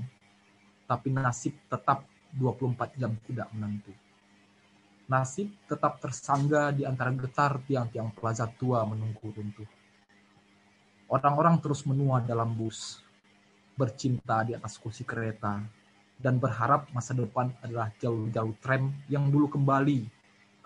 tapi 0.86 1.08
nasib 1.10 1.54
tetap 1.70 2.06
24 2.34 2.98
jam 2.98 3.14
tidak 3.26 3.50
menentu. 3.54 3.90
Nasib 5.10 5.50
tetap 5.66 5.98
tersangga 5.98 6.70
di 6.70 6.86
antara 6.86 7.10
getar 7.10 7.58
tiang-tiang 7.66 8.14
plaza 8.14 8.46
tua 8.46 8.86
menunggu 8.86 9.34
runtuh. 9.34 9.66
Orang-orang 11.10 11.58
terus 11.58 11.82
menua 11.82 12.22
dalam 12.22 12.54
bus, 12.54 13.02
bercinta 13.74 14.46
di 14.46 14.54
atas 14.54 14.78
kursi 14.78 15.02
kereta, 15.02 15.58
dan 16.14 16.38
berharap 16.38 16.86
masa 16.94 17.10
depan 17.10 17.50
adalah 17.58 17.90
jauh-jauh 17.98 18.54
tram 18.62 18.94
yang 19.10 19.26
dulu 19.26 19.50
kembali, 19.50 20.06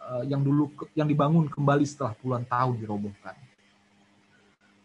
uh, 0.04 0.24
yang 0.28 0.44
dulu 0.44 0.68
yang 0.92 1.08
dibangun 1.08 1.48
kembali 1.48 1.88
setelah 1.88 2.12
puluhan 2.20 2.44
tahun 2.44 2.76
dirobohkan. 2.76 3.32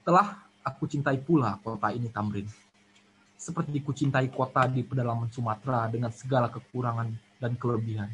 Telah 0.08 0.40
aku 0.64 0.88
cintai 0.88 1.20
pula 1.20 1.60
kota 1.60 1.92
ini 1.92 2.08
Tamrin. 2.08 2.48
Seperti 3.40 3.80
ku 3.80 3.96
cintai 3.96 4.28
kota 4.28 4.68
di 4.68 4.84
pedalaman 4.84 5.32
Sumatera 5.32 5.88
dengan 5.88 6.12
segala 6.12 6.52
kekurangan 6.52 7.08
dan 7.40 7.56
kelebihan 7.56 8.12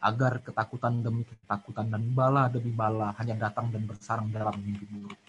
agar 0.00 0.40
ketakutan 0.40 1.04
demi 1.04 1.28
ketakutan 1.28 1.92
dan 1.92 2.00
bala 2.16 2.48
demi 2.48 2.72
bala 2.72 3.12
hanya 3.20 3.36
datang 3.48 3.68
dan 3.68 3.84
bersarang 3.84 4.32
dalam 4.32 4.56
mimpi 4.56 4.88
buruk. 4.88 5.20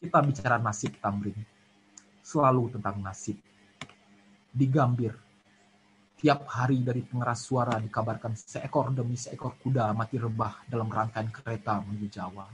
Kita 0.00 0.24
bicara 0.24 0.56
nasib 0.56 0.96
Tamrin, 1.04 1.36
selalu 2.24 2.80
tentang 2.80 2.96
nasib. 3.04 3.36
Di 4.48 4.66
Gambir, 4.72 5.12
tiap 6.16 6.48
hari 6.48 6.80
dari 6.80 7.04
pengeras 7.04 7.44
suara 7.44 7.76
dikabarkan 7.76 8.32
seekor 8.32 8.88
demi 8.96 9.20
seekor 9.20 9.60
kuda 9.60 9.92
mati 9.92 10.16
rebah 10.16 10.64
dalam 10.64 10.88
rangkaian 10.88 11.28
kereta 11.28 11.84
menuju 11.84 12.08
Jawa. 12.08 12.48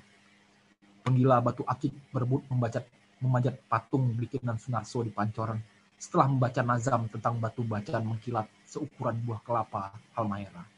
Penggila 1.06 1.38
batu 1.38 1.62
akik 1.62 2.10
berebut 2.10 2.42
membaca 2.50 2.82
memanjat 3.24 3.56
patung 3.64 4.12
bikinan 4.12 4.60
Sunarso 4.60 5.00
di 5.00 5.08
Pancoran 5.08 5.56
setelah 5.96 6.28
membaca 6.28 6.60
nazam 6.60 7.08
tentang 7.08 7.40
batu 7.40 7.64
bacaan 7.64 8.04
mengkilat 8.04 8.44
seukuran 8.68 9.16
buah 9.24 9.40
kelapa 9.40 9.96
Halmaera. 10.12 10.68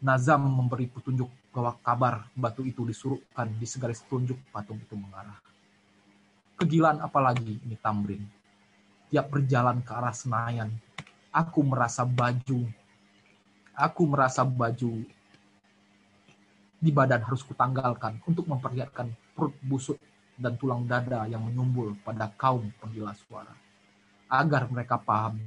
Nazam 0.00 0.48
memberi 0.48 0.88
petunjuk 0.88 1.28
bahwa 1.52 1.76
kabar 1.84 2.14
batu 2.32 2.64
itu 2.64 2.88
disuruhkan 2.88 3.52
di 3.52 3.68
segaris 3.68 4.00
tunjuk 4.08 4.40
patung 4.48 4.80
itu 4.80 4.96
mengarah. 4.96 5.36
Kegilaan 6.56 7.04
apalagi 7.04 7.60
ini 7.60 7.76
Tamrin. 7.76 8.24
Tiap 9.12 9.28
berjalan 9.28 9.84
ke 9.84 9.92
arah 9.92 10.16
Senayan, 10.16 10.72
aku 11.28 11.60
merasa 11.60 12.02
baju, 12.08 12.64
aku 13.76 14.02
merasa 14.08 14.42
baju 14.42 15.04
di 16.76 16.90
badan 16.92 17.24
harus 17.24 17.44
kutanggalkan 17.44 18.20
untuk 18.24 18.48
memperlihatkan 18.48 19.12
perut 19.36 19.52
busuk 19.64 20.00
dan 20.36 20.54
tulang 20.60 20.84
dada 20.84 21.24
yang 21.24 21.40
menyumbul 21.40 21.96
pada 22.04 22.28
kaum 22.36 22.68
penggila 22.76 23.16
suara. 23.16 23.52
Agar 24.28 24.68
mereka 24.68 25.00
paham 25.00 25.40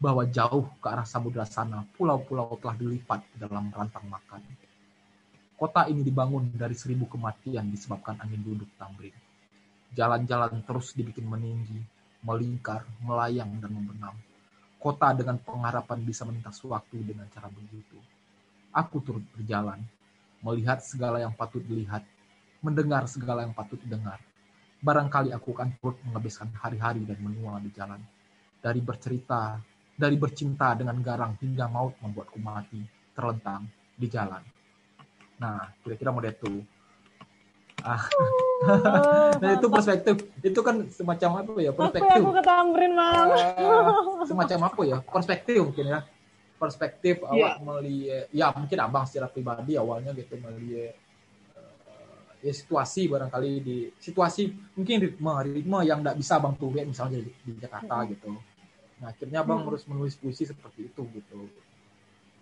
bahwa 0.00 0.24
jauh 0.24 0.64
ke 0.80 0.86
arah 0.88 1.04
samudera 1.04 1.44
sana 1.44 1.84
pulau-pulau 2.00 2.56
telah 2.56 2.72
dilipat 2.72 3.20
dalam 3.36 3.68
rantang 3.68 4.08
makan. 4.08 4.40
Kota 5.60 5.84
ini 5.92 6.00
dibangun 6.00 6.56
dari 6.56 6.72
seribu 6.72 7.04
kematian 7.04 7.68
disebabkan 7.68 8.16
angin 8.16 8.40
duduk 8.40 8.72
tamrin. 8.80 9.12
Jalan-jalan 9.92 10.64
terus 10.64 10.96
dibikin 10.96 11.28
meninggi, 11.28 11.76
melingkar, 12.24 12.88
melayang, 13.04 13.60
dan 13.60 13.68
membenam. 13.68 14.16
Kota 14.80 15.12
dengan 15.12 15.36
pengharapan 15.36 16.00
bisa 16.00 16.24
melintas 16.24 16.56
waktu 16.64 17.04
dengan 17.04 17.28
cara 17.28 17.52
begitu. 17.52 18.00
Aku 18.72 19.04
turut 19.04 19.20
berjalan, 19.36 19.84
melihat 20.40 20.80
segala 20.80 21.20
yang 21.20 21.36
patut 21.36 21.60
dilihat, 21.60 22.00
mendengar 22.64 23.04
segala 23.04 23.44
yang 23.44 23.52
patut 23.52 23.76
didengar. 23.84 24.16
Barangkali 24.80 25.30
aku 25.36 25.52
akan 25.52 25.76
turut 25.76 26.00
menghabiskan 26.08 26.48
hari-hari 26.56 27.04
dan 27.04 27.20
menua 27.20 27.60
di 27.60 27.68
jalan. 27.72 28.00
Dari 28.60 28.80
bercerita, 28.80 29.60
dari 29.92 30.16
bercinta 30.16 30.72
dengan 30.72 30.96
garang 31.04 31.36
hingga 31.36 31.68
maut 31.68 32.00
membuatku 32.00 32.40
mati 32.40 32.80
terlentang 33.12 33.68
di 33.92 34.08
jalan. 34.08 34.40
Nah, 35.40 35.68
kira-kira 35.84 36.12
model 36.12 36.32
itu. 36.32 36.54
Ah. 37.80 38.04
nah 39.40 39.56
itu 39.56 39.72
perspektif 39.72 40.20
itu 40.44 40.60
kan 40.60 40.84
semacam 40.92 41.40
apa 41.40 41.52
ya 41.64 41.72
perspektif 41.72 42.12
apa 42.12 42.20
aku 42.20 42.32
ketamrin 42.36 42.92
bang 42.92 43.28
uh, 43.32 44.20
semacam 44.28 44.58
apa 44.68 44.80
ya 44.84 44.98
perspektif 45.00 45.58
mungkin 45.64 45.86
ya 45.88 46.00
perspektif 46.60 47.24
yeah. 47.24 47.32
awak 47.32 47.54
melihat 47.64 48.24
ya 48.36 48.46
mungkin 48.52 48.78
abang 48.84 49.08
secara 49.08 49.32
pribadi 49.32 49.80
awalnya 49.80 50.12
gitu 50.12 50.36
melihat 50.36 50.92
ya 52.40 52.52
situasi 52.56 53.08
barangkali 53.08 53.52
di 53.60 53.76
situasi 54.00 54.48
mungkin 54.76 54.96
ritme 55.04 55.32
ritme 55.44 55.78
yang 55.84 56.00
tidak 56.00 56.16
bisa 56.16 56.40
abang 56.40 56.56
tuh 56.56 56.72
misalnya 56.72 57.20
di, 57.20 57.30
di 57.44 57.52
Jakarta 57.60 58.08
gitu 58.08 58.32
Nah, 59.00 59.08
akhirnya 59.08 59.40
Bang 59.40 59.64
hmm. 59.64 59.68
harus 59.72 59.82
menulis 59.88 60.14
puisi 60.20 60.44
seperti 60.44 60.92
itu 60.92 61.02
gitu. 61.16 61.48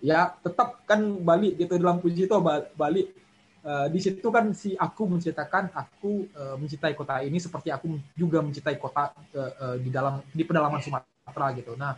Ya, 0.02 0.34
tetap 0.42 0.82
kan 0.86 0.98
balik 1.22 1.58
gitu 1.58 1.78
dalam 1.78 2.02
puisi 2.02 2.26
itu 2.26 2.34
balik 2.74 3.14
uh, 3.62 3.86
di 3.90 3.98
situ 4.02 4.28
kan 4.30 4.50
si 4.54 4.74
aku 4.74 5.06
menceritakan 5.06 5.70
aku 5.74 6.26
uh, 6.34 6.54
mencintai 6.58 6.94
kota 6.94 7.22
ini 7.22 7.38
seperti 7.38 7.70
aku 7.70 7.98
juga 8.14 8.42
mencintai 8.42 8.78
kota 8.78 9.14
uh, 9.34 9.52
uh, 9.58 9.76
di 9.78 9.90
dalam 9.90 10.22
di 10.34 10.42
pedalaman 10.42 10.82
Sumatera 10.82 11.46
gitu. 11.54 11.78
Nah, 11.78 11.94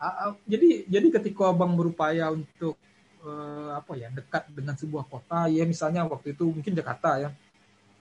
uh, 0.00 0.06
uh, 0.28 0.32
jadi 0.44 0.88
jadi 0.88 1.08
ketika 1.20 1.52
Bang 1.56 1.76
berupaya 1.76 2.32
untuk 2.32 2.76
uh, 3.26 3.70
apa 3.76 3.92
ya 3.98 4.08
dekat 4.14 4.46
dengan 4.54 4.78
sebuah 4.78 5.04
kota. 5.10 5.50
Ya 5.50 5.66
misalnya 5.66 6.06
waktu 6.06 6.32
itu 6.32 6.46
mungkin 6.46 6.72
Jakarta 6.72 7.18
ya. 7.18 7.30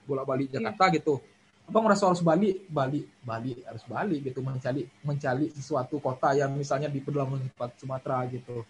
Bolak-balik 0.05 0.53
iya. 0.53 0.61
Jakarta 0.61 0.83
yeah. 0.88 0.95
gitu. 1.01 1.13
Abang 1.65 1.89
merasa 1.89 2.05
harus 2.05 2.21
balik? 2.21 2.69
Balik 2.69 3.09
balik 3.25 3.57
harus 3.65 3.83
balik 3.89 4.19
gitu. 4.21 4.39
Mencari 4.45 4.85
mencari 5.01 5.45
sesuatu 5.49 5.97
kota 5.97 6.38
yang 6.38 6.53
misalnya 6.53 6.88
di 6.88 7.01
pedalaman 7.01 7.41
Sumatera 7.81 8.21
gitu. 8.29 8.61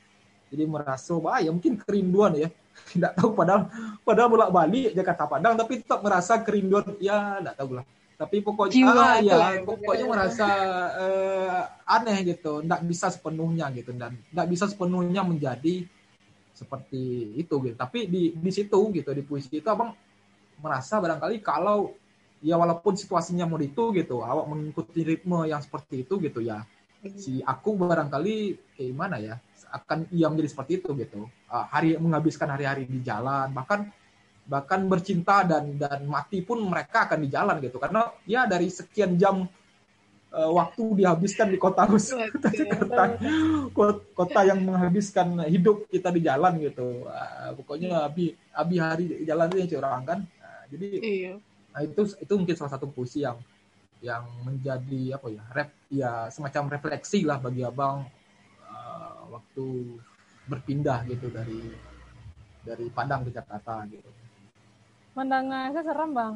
Jadi 0.47 0.63
merasa 0.63 1.11
wah 1.19 1.43
ya 1.43 1.51
mungkin 1.51 1.75
kerinduan 1.75 2.39
ya. 2.39 2.49
Tidak 2.95 3.11
tahu 3.19 3.35
padahal 3.35 3.67
padahal 4.03 4.29
bolak 4.31 4.51
balik 4.51 4.91
Jakarta 4.95 5.27
Padang 5.27 5.55
tapi 5.59 5.83
tetap 5.83 5.99
merasa 5.99 6.39
kerinduan. 6.39 6.87
Ya 7.03 7.43
tidak 7.43 7.55
tahu 7.59 7.71
lah. 7.83 7.85
Tapi 8.15 8.39
pokoknya 8.39 8.71
Jiwa 8.71 8.95
ah, 8.95 9.15
ya 9.19 9.37
pokoknya 9.59 10.05
merasa 10.07 10.47
uh, 10.95 11.61
aneh 11.83 12.31
gitu. 12.31 12.63
Tidak 12.63 12.81
bisa 12.87 13.11
sepenuhnya 13.11 13.67
gitu. 13.75 13.91
Dan 13.91 14.15
tidak 14.31 14.47
bisa 14.47 14.71
sepenuhnya 14.71 15.19
menjadi 15.27 15.83
seperti 16.55 17.35
itu 17.35 17.55
gitu. 17.61 17.75
Tapi 17.75 18.07
di 18.07 18.31
di 18.31 18.51
situ 18.55 18.79
gitu 18.95 19.11
di 19.11 19.21
puisi 19.21 19.59
itu 19.59 19.67
abang 19.67 19.91
merasa 20.63 21.03
barangkali 21.03 21.43
kalau 21.43 21.91
ya 22.39 22.55
walaupun 22.55 22.95
situasinya 22.95 23.43
mau 23.43 23.59
itu 23.59 23.91
gitu 23.91 24.23
awak 24.23 24.47
mengikuti 24.47 25.03
ritme 25.03 25.43
yang 25.45 25.59
seperti 25.59 26.07
itu 26.07 26.15
gitu 26.23 26.39
ya. 26.39 26.63
Si 27.05 27.43
aku 27.43 27.75
barangkali 27.77 28.35
kayak 28.79 28.89
gimana 28.89 29.19
ya 29.19 29.35
akan 29.75 30.07
ia 30.15 30.31
menjadi 30.31 30.49
seperti 30.55 30.71
itu 30.79 30.89
gitu. 30.95 31.27
Uh, 31.51 31.65
hari 31.67 31.99
menghabiskan 31.99 32.47
hari-hari 32.47 32.87
di 32.87 33.03
jalan 33.03 33.51
bahkan 33.51 33.91
bahkan 34.45 34.85
bercinta 34.87 35.41
dan 35.43 35.75
dan 35.75 36.05
mati 36.07 36.39
pun 36.39 36.63
mereka 36.63 37.05
akan 37.11 37.19
di 37.19 37.29
jalan 37.29 37.59
gitu. 37.59 37.77
Karena 37.77 38.07
ya 38.23 38.47
dari 38.47 38.71
sekian 38.71 39.19
jam 39.19 39.43
uh, 40.35 40.51
waktu 40.51 40.83
dihabiskan 40.99 41.47
di 41.47 41.57
kota 41.57 41.87
kota 43.77 44.03
kota 44.11 44.39
yang 44.43 44.59
menghabiskan 44.67 45.47
hidup 45.47 45.87
kita 45.87 46.11
di 46.11 46.21
jalan 46.27 46.59
gitu. 46.59 47.07
Uh, 47.07 47.55
pokoknya 47.55 48.03
abi 48.03 48.35
abi 48.51 48.75
hari 48.75 49.05
di 49.23 49.25
jalan 49.25 49.47
itu 49.55 49.79
orang 49.79 50.03
kan. 50.03 50.19
Uh, 50.43 50.63
jadi 50.75 50.87
iya. 50.99 51.33
Nah, 51.75 51.83
itu 51.83 52.07
itu 52.07 52.33
mungkin 52.35 52.55
salah 52.55 52.71
satu 52.75 52.87
puisi 52.87 53.23
yang 53.23 53.39
yang 53.99 54.23
menjadi 54.43 55.17
apa 55.17 55.27
ya 55.31 55.43
rep 55.55 55.69
ya 55.91 56.11
semacam 56.31 56.71
refleksi 56.77 57.27
lah 57.27 57.39
bagi 57.39 57.63
abang 57.63 58.03
uh, 58.63 59.19
waktu 59.31 59.97
berpindah 60.45 61.03
gitu 61.09 61.27
dari 61.33 61.59
dari 62.63 62.85
Padang 62.91 63.27
ke 63.27 63.31
Jakarta 63.35 63.83
gitu. 63.91 64.09
Mendengarnya 65.15 65.79
serem 65.79 66.11
bang. 66.11 66.33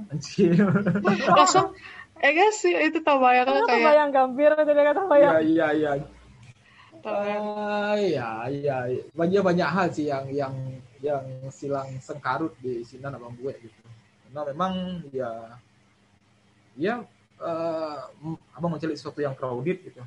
Langsung, 1.36 1.76
eh 2.20 2.32
guys 2.36 2.60
sih 2.60 2.76
itu 2.76 3.00
tabayang 3.00 3.48
kan 3.48 3.64
kayak. 3.64 3.80
Tabayang 3.80 4.10
gambir 4.12 4.52
jadi 4.56 4.82
kata 4.92 5.00
tabayang. 5.08 5.34
Iya 5.44 5.68
iya 5.76 5.92
iya. 5.96 6.08
Uh, 7.00 7.96
ya 7.96 8.52
ya 8.52 8.78
banyak 9.16 9.40
banyak 9.40 9.70
hal 9.72 9.88
sih 9.88 10.12
yang 10.12 10.28
yang 10.36 10.52
yang 11.00 11.24
silang 11.48 11.88
sengkarut 12.04 12.52
di 12.60 12.84
sini 12.84 13.08
abang 13.08 13.32
gue 13.40 13.56
gitu 13.56 13.80
karena 14.28 14.42
memang 14.52 14.74
ya 15.16 15.32
ya 16.76 16.96
uh, 17.40 18.04
abang 18.52 18.76
mencari 18.76 19.00
sesuatu 19.00 19.24
yang 19.24 19.32
crowded 19.32 19.80
gitu 19.80 20.04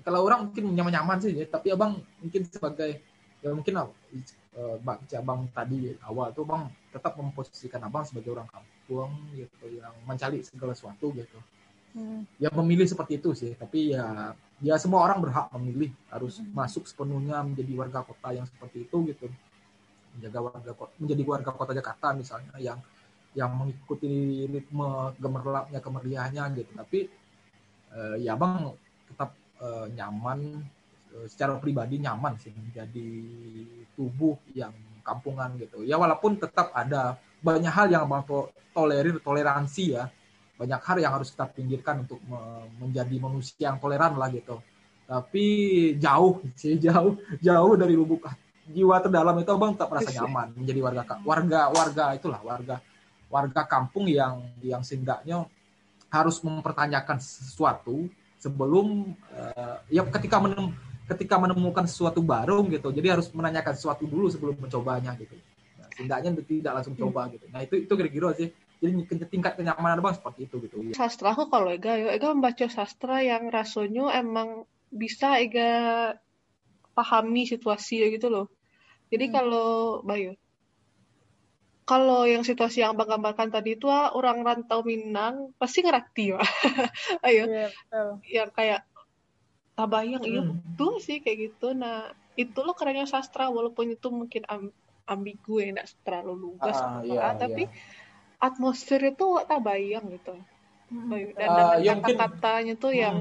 kalau 0.00 0.24
orang 0.24 0.48
mungkin 0.48 0.72
nyaman-nyaman 0.72 1.20
sih 1.20 1.36
ya 1.36 1.44
tapi 1.44 1.76
abang 1.76 2.00
mungkin 2.24 2.42
sebagai 2.48 3.04
ya 3.44 3.52
mungkin 3.52 3.84
uh, 3.84 4.76
abang 5.12 5.44
tadi 5.52 5.92
awal 6.08 6.32
tuh 6.32 6.48
bang 6.48 6.72
tetap 6.88 7.20
memposisikan 7.20 7.84
abang 7.84 8.08
sebagai 8.08 8.32
orang 8.32 8.48
kampung 8.48 8.81
gitu 9.34 9.66
yang 9.72 9.94
mencari 10.04 10.42
segala 10.44 10.72
sesuatu 10.76 11.12
gitu 11.14 11.38
hmm. 11.96 12.40
ya 12.40 12.48
memilih 12.52 12.88
seperti 12.88 13.20
itu 13.20 13.30
sih 13.36 13.52
tapi 13.56 13.94
ya 13.96 14.36
ya 14.62 14.74
semua 14.78 15.04
orang 15.04 15.18
berhak 15.20 15.46
memilih 15.58 15.90
harus 16.08 16.40
hmm. 16.40 16.54
masuk 16.54 16.86
sepenuhnya 16.88 17.42
menjadi 17.42 17.72
warga 17.76 18.00
kota 18.06 18.28
yang 18.32 18.46
seperti 18.46 18.88
itu 18.88 18.96
gitu 19.12 19.26
menjaga 20.12 20.40
warga 20.40 20.72
menjadi 21.00 21.22
warga 21.24 21.50
kota 21.52 21.72
Jakarta 21.72 22.12
misalnya 22.12 22.54
yang 22.60 22.78
yang 23.32 23.48
mengikuti 23.56 24.44
ritme 24.44 25.16
gemerlapnya 25.16 25.80
kemeriahnya 25.80 26.52
gitu 26.52 26.70
tapi 26.76 27.08
uh, 27.96 28.16
ya 28.20 28.36
bang 28.36 28.76
tetap 29.08 29.32
uh, 29.60 29.88
nyaman 29.88 30.60
uh, 31.16 31.26
secara 31.28 31.56
pribadi 31.56 31.96
nyaman 31.96 32.36
sih 32.36 32.52
menjadi 32.52 33.08
tubuh 33.96 34.36
yang 34.52 34.72
kampungan 35.00 35.56
gitu 35.56 35.80
ya 35.82 35.96
walaupun 35.96 36.36
tetap 36.36 36.70
ada 36.76 37.16
banyak 37.42 37.72
hal 37.74 37.86
yang 37.90 38.06
bang 38.06 38.22
tolerir 38.72 39.18
toleransi 39.20 39.84
ya. 39.98 40.06
Banyak 40.56 40.80
hal 40.80 40.96
yang 41.02 41.12
harus 41.18 41.34
kita 41.34 41.50
pinggirkan 41.50 42.06
untuk 42.06 42.22
menjadi 42.78 43.16
manusia 43.18 43.74
yang 43.74 43.82
toleran 43.82 44.14
lah 44.14 44.30
gitu. 44.30 44.62
Tapi 45.04 45.44
jauh 45.98 46.40
sih 46.60 46.78
jauh 46.78 47.18
jauh 47.42 47.74
dari 47.74 47.98
lubuk 47.98 48.30
jiwa 48.62 49.02
terdalam 49.02 49.34
itu 49.42 49.50
bang 49.58 49.74
tak 49.74 49.90
merasa 49.90 50.10
nyaman 50.22 50.54
menjadi 50.54 50.80
warga 50.86 51.02
warga 51.26 51.60
warga 51.74 52.04
itulah 52.14 52.40
warga 52.46 52.78
warga 53.26 53.62
kampung 53.66 54.06
yang 54.06 54.38
yang 54.62 54.86
seenggaknya 54.86 55.42
harus 56.06 56.38
mempertanyakan 56.46 57.18
sesuatu 57.18 58.06
sebelum 58.38 59.18
uh, 59.34 59.82
ya 59.90 60.06
ketika 60.06 60.38
menem, 60.38 60.76
ketika 61.10 61.40
menemukan 61.42 61.88
sesuatu 61.88 62.22
baru 62.22 62.62
gitu. 62.70 62.94
Jadi 62.94 63.08
harus 63.08 63.26
menanyakan 63.34 63.74
sesuatu 63.74 64.06
dulu 64.06 64.30
sebelum 64.30 64.54
mencobanya 64.60 65.16
gitu 65.18 65.34
seenggaknya 65.96 66.36
tidak 66.42 66.72
langsung 66.80 66.94
coba 66.96 67.28
gitu. 67.32 67.44
Nah 67.52 67.60
itu 67.64 67.84
itu 67.84 67.92
kira-kira 67.92 68.34
sih. 68.36 68.48
Jadi 68.82 69.06
tingkat 69.30 69.54
kenyamanan 69.54 70.02
bang 70.02 70.14
seperti 70.18 70.50
itu 70.50 70.56
gitu. 70.66 70.74
Sastra 70.90 71.38
aku 71.38 71.46
kalau 71.46 71.70
Ega 71.70 71.94
yo 71.94 72.10
Ega 72.10 72.34
membaca 72.34 72.66
sastra 72.66 73.22
yang 73.22 73.46
rasanya 73.46 74.10
emang 74.18 74.66
bisa 74.90 75.38
Ega 75.38 75.70
pahami 76.92 77.46
situasi 77.46 78.02
gitu 78.10 78.26
loh. 78.26 78.46
Jadi 79.14 79.30
hmm. 79.30 79.34
kalau 79.34 79.68
Bayu 80.02 80.34
kalau 81.82 82.24
yang 82.24 82.46
situasi 82.46 82.80
yang 82.80 82.94
abang 82.94 83.10
gambarkan 83.10 83.50
tadi 83.50 83.74
itu 83.74 83.90
ah, 83.90 84.14
orang 84.14 84.46
rantau 84.46 84.86
Minang 84.86 85.50
pasti 85.58 85.82
ngerti 85.82 86.32
ya 86.34 86.40
ayo. 87.26 87.44
Yeah, 87.50 87.70
yang 88.26 88.50
kayak 88.54 88.86
tabayang 89.74 90.22
iya 90.22 90.40
hmm. 90.46 90.78
betul 90.78 91.02
sih 91.02 91.18
kayak 91.18 91.52
gitu. 91.52 91.74
Nah 91.74 92.14
itu 92.38 92.58
loh 92.62 92.72
kerennya 92.72 93.04
sastra 93.04 93.50
walaupun 93.50 93.92
itu 93.92 94.08
mungkin 94.08 94.46
am 94.48 94.72
ambigu 95.06 95.62
ya 95.62 95.74
tidak 95.74 95.88
terlalu 96.06 96.34
lugas 96.50 96.78
ah, 96.78 97.02
iya, 97.02 97.34
tapi 97.34 97.66
iya. 97.66 97.74
atmosfer 98.38 99.00
itu 99.02 99.26
tabayang 99.46 100.06
gitu 100.14 100.34
hmm. 100.92 101.36
dan 101.36 101.48
uh, 101.50 101.74
kata-katanya 101.78 102.74
tuh 102.78 102.92
hmm. 102.94 103.02
yang 103.02 103.16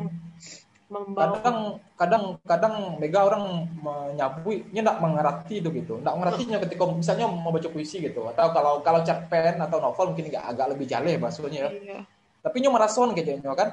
membawa 0.92 1.40
kadang 1.40 1.60
kadang 1.96 2.24
kadang 2.44 2.76
mega 3.00 3.24
orang 3.24 3.64
menyabui 3.80 4.68
nya 4.76 4.84
tidak 4.84 5.00
mengerti 5.00 5.64
itu 5.64 5.70
gitu 5.72 6.04
tidak 6.04 6.16
mengertinya 6.20 6.58
ketika 6.68 6.84
misalnya 6.92 7.32
mau 7.32 7.56
baca 7.56 7.72
puisi 7.72 8.04
gitu 8.04 8.28
atau 8.28 8.52
kalau 8.52 8.84
kalau 8.84 9.00
cerpen 9.08 9.56
atau 9.56 9.80
novel 9.80 10.12
mungkin 10.12 10.28
agak, 10.36 10.44
agak 10.52 10.68
lebih 10.76 10.86
jale 10.92 11.16
bahasanya 11.16 11.60
ya 11.64 11.70
iya. 11.72 12.00
tapi 12.44 12.60
nyo 12.60 12.76
merason 12.76 13.16
kayaknya 13.16 13.56
kan 13.56 13.70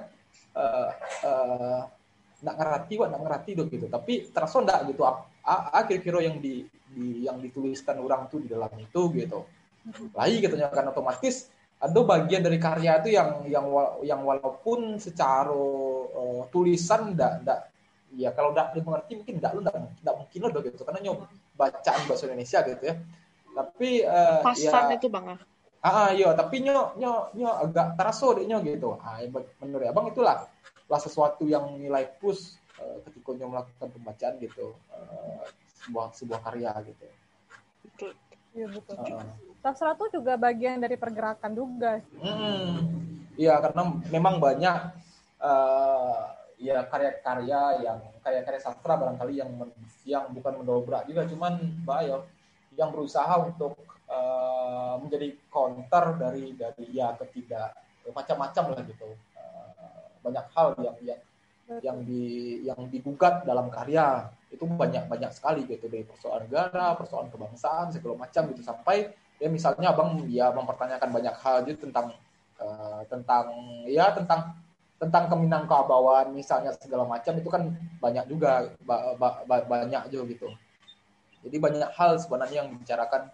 uh, 0.54 0.88
uh, 1.26 1.80
nggak 2.38 2.54
ngerti 2.54 2.94
wah 3.02 3.06
nggak 3.10 3.22
ngerti 3.26 3.50
itu 3.58 3.62
gitu 3.66 3.86
tapi 3.90 4.12
terasa 4.30 4.62
nggak 4.62 4.80
gitu 4.94 5.02
akhir 5.72 6.04
kira 6.04 6.20
yang 6.20 6.36
di, 6.44 6.68
di 6.92 7.24
yang 7.24 7.40
dituliskan 7.40 7.96
orang 8.04 8.28
tuh 8.28 8.44
di 8.44 8.48
dalam 8.52 8.68
itu 8.76 9.00
gitu. 9.16 9.48
Lagi 10.12 10.44
gitu 10.44 10.54
kan 10.60 10.92
otomatis 10.92 11.48
ada 11.78 12.00
bagian 12.02 12.42
dari 12.42 12.58
karya 12.58 12.98
itu 13.00 13.14
yang 13.14 13.46
yang 13.48 13.66
yang 14.02 14.20
walaupun 14.26 14.98
secara 14.98 15.54
uh, 16.10 16.42
tulisan 16.50 17.14
ndak 17.14 17.46
ndak 17.46 17.60
ya 18.18 18.34
kalau 18.34 18.50
ndak 18.50 18.74
dimengerti 18.74 19.12
mungkin 19.14 19.34
ndak 19.38 19.52
lu 19.56 19.60
ndak 19.64 20.14
mungkin 20.18 20.38
lo 20.44 20.60
gitu. 20.60 20.82
Karena 20.84 21.00
nyoba 21.00 21.24
bacaan 21.56 22.00
bahasa 22.04 22.26
Indonesia 22.28 22.58
gitu 22.66 22.84
ya. 22.84 22.94
Tapi 23.56 23.90
uh, 24.04 24.42
ya, 24.54 24.94
itu 24.94 25.08
bang 25.08 25.24
ah 25.32 25.40
ah 25.82 26.10
iya. 26.12 26.34
Tapi 26.36 26.66
nyo 26.66 26.92
nyo 26.98 27.32
nyo 27.32 27.48
agak 27.64 27.96
terasa 27.96 28.26
deh 28.36 28.44
nyo 28.44 28.58
gitu. 28.60 28.98
Ah 29.00 29.22
ya, 29.22 29.30
menurut 29.64 29.86
abang 29.88 30.10
itulah 30.10 30.50
lah 30.88 31.00
sesuatu 31.00 31.44
yang 31.44 31.76
nilai 31.76 32.08
plus 32.18 32.56
uh, 32.80 32.98
ketika 33.06 33.30
nyo 33.36 33.46
melakukan 33.52 33.88
pembacaan 33.92 34.34
gitu 34.40 34.74
uh, 34.94 35.44
sebuah 35.84 36.06
sebuah 36.14 36.40
karya 36.42 36.72
gitu. 36.88 37.06
Betul. 37.84 38.10
Iya 38.56 38.66
betul. 38.72 38.96
Uh, 38.98 39.26
sastra 39.60 39.92
itu 39.94 40.06
juga 40.18 40.34
bagian 40.40 40.80
dari 40.80 40.96
pergerakan 40.96 41.52
juga. 41.52 42.00
Hmm, 42.18 42.88
iya 43.36 43.60
karena 43.60 43.82
memang 44.08 44.40
banyak 44.40 44.76
uh, 45.42 46.34
ya 46.58 46.82
karya-karya 46.88 47.60
yang 47.86 47.98
karya-karya 48.24 48.60
sastra 48.62 48.98
barangkali 48.98 49.38
yang 49.38 49.50
yang 50.02 50.24
bukan 50.32 50.64
mendobrak 50.64 51.06
juga, 51.06 51.28
cuman 51.28 51.60
bahaya. 51.84 52.24
Yang 52.78 52.94
berusaha 52.94 53.34
untuk 53.42 53.74
uh, 54.06 54.94
menjadi 55.02 55.34
counter 55.50 56.14
dari 56.14 56.54
dari 56.54 56.94
ya 56.94 57.10
ketidak 57.18 57.74
macam-macam 58.14 58.64
lah 58.70 58.80
gitu. 58.86 59.18
Uh, 59.34 60.06
banyak 60.22 60.46
hal 60.54 60.78
yang 60.78 60.94
yang 61.02 61.20
yang 61.84 62.00
di 62.02 62.58
yang 62.64 62.80
digugat 62.88 63.44
dalam 63.44 63.68
karya. 63.68 64.32
Itu 64.48 64.64
banyak 64.64 65.06
banyak 65.06 65.30
sekali 65.36 65.68
gitu. 65.68 65.86
Dari 65.86 66.04
persoalan 66.08 66.48
negara, 66.48 66.96
persoalan 66.96 67.28
kebangsaan 67.28 67.92
segala 67.92 68.24
macam 68.24 68.42
gitu. 68.52 68.64
Sampai 68.64 69.12
ya 69.38 69.48
misalnya 69.52 69.94
abang 69.94 70.24
ya 70.26 70.50
mempertanyakan 70.50 71.08
banyak 71.12 71.34
hal 71.38 71.56
gitu 71.68 71.86
tentang 71.86 72.16
uh, 72.58 73.02
tentang 73.06 73.44
ya 73.86 74.10
tentang 74.16 74.56
tentang 74.98 75.30
keminangkabauan 75.30 76.34
misalnya 76.34 76.74
segala 76.74 77.06
macam 77.06 77.38
itu 77.38 77.46
kan 77.46 77.70
banyak 78.02 78.26
juga 78.26 78.66
ba, 78.82 79.14
ba, 79.14 79.46
ba, 79.46 79.62
banyak 79.62 80.10
juga 80.10 80.24
gitu. 80.34 80.48
Jadi 81.46 81.56
banyak 81.62 81.90
hal 81.94 82.18
sebenarnya 82.18 82.66
yang 82.66 82.74
dibicarakan 82.74 83.30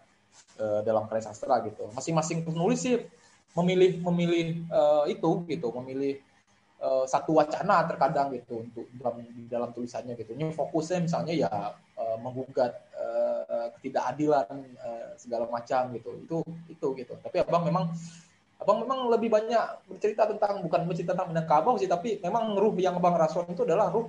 uh, 0.60 0.84
dalam 0.84 1.08
karya 1.08 1.24
sastra 1.24 1.64
gitu. 1.64 1.88
Masing-masing 1.96 2.44
penulis 2.44 2.84
sih 2.84 3.00
memilih 3.56 3.96
memilih 4.04 4.46
uh, 4.68 5.08
itu 5.08 5.40
gitu. 5.48 5.72
Memilih 5.72 6.20
uh, 6.84 7.04
satu 7.08 7.40
wacana 7.40 7.88
terkadang 7.88 8.28
gitu 8.36 8.60
untuk 8.60 8.84
dalam 9.00 9.24
di 9.24 9.48
dalam 9.48 9.70
tulisannya 9.72 10.14
gitu. 10.20 10.36
Ini 10.36 10.52
fokusnya 10.52 11.08
misalnya 11.08 11.34
ya 11.34 11.50
uh, 11.96 12.16
menggugat 12.20 12.76
uh, 12.92 13.72
ketidakadilan 13.80 14.52
uh, 14.78 15.16
segala 15.16 15.48
macam 15.48 15.88
gitu. 15.96 16.10
Itu 16.20 16.36
itu 16.68 16.86
gitu. 17.00 17.14
Tapi 17.24 17.40
abang 17.40 17.64
memang 17.64 17.88
abang 18.60 18.78
memang 18.84 19.10
lebih 19.10 19.32
banyak 19.32 19.88
bercerita 19.90 20.28
tentang 20.30 20.62
bukan 20.62 20.86
bercerita 20.86 21.12
tentang 21.16 21.34
Minangkabau 21.34 21.74
sih 21.74 21.90
tapi 21.90 22.22
memang 22.22 22.54
ruh 22.54 22.72
yang 22.78 22.96
abang 22.96 23.18
rasakan 23.18 23.50
itu 23.50 23.66
adalah 23.66 23.90
ruh 23.90 24.08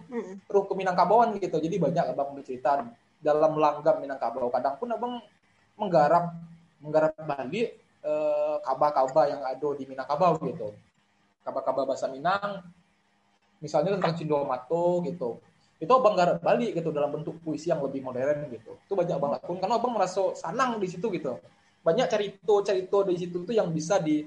ruh 0.52 0.66
keminangkabauan 0.68 1.40
gitu. 1.40 1.58
Jadi 1.58 1.80
banyak 1.80 2.06
abang 2.12 2.36
bercerita 2.36 2.84
dalam 3.24 3.54
langgam 3.56 4.04
Minangkabau. 4.04 4.52
Kadang 4.52 4.76
pun 4.78 4.92
abang 4.92 5.14
menggarap 5.76 6.36
menggarap 6.80 7.18
balik 7.18 7.82
uh, 8.06 8.62
kaba-kaba 8.62 9.22
yang 9.32 9.42
ada 9.42 9.70
di 9.76 9.84
Minangkabau 9.88 10.38
gitu 10.44 10.76
kaba-kaba 11.46 11.86
bahasa 11.86 12.10
Minang 12.10 12.66
misalnya 13.62 13.96
tentang 13.96 14.18
Cindomato 14.18 15.06
gitu. 15.06 15.40
Itu 15.78 15.92
abang 15.92 16.18
garap 16.18 16.42
balik 16.42 16.74
gitu 16.74 16.90
dalam 16.90 17.14
bentuk 17.14 17.38
puisi 17.46 17.70
yang 17.70 17.84
lebih 17.86 18.02
modern 18.02 18.50
gitu. 18.50 18.76
Itu 18.90 18.94
banyak 18.98 19.18
banget 19.22 19.42
pun 19.46 19.62
karena 19.62 19.78
abang 19.78 19.94
merasa 19.94 20.34
sanang 20.34 20.82
di 20.82 20.88
situ 20.90 21.08
gitu. 21.14 21.38
Banyak 21.86 22.10
cerita 22.10 22.54
cerita 22.66 23.06
di 23.06 23.16
situ 23.22 23.46
tuh 23.46 23.54
yang 23.54 23.70
bisa 23.70 24.02
di 24.02 24.26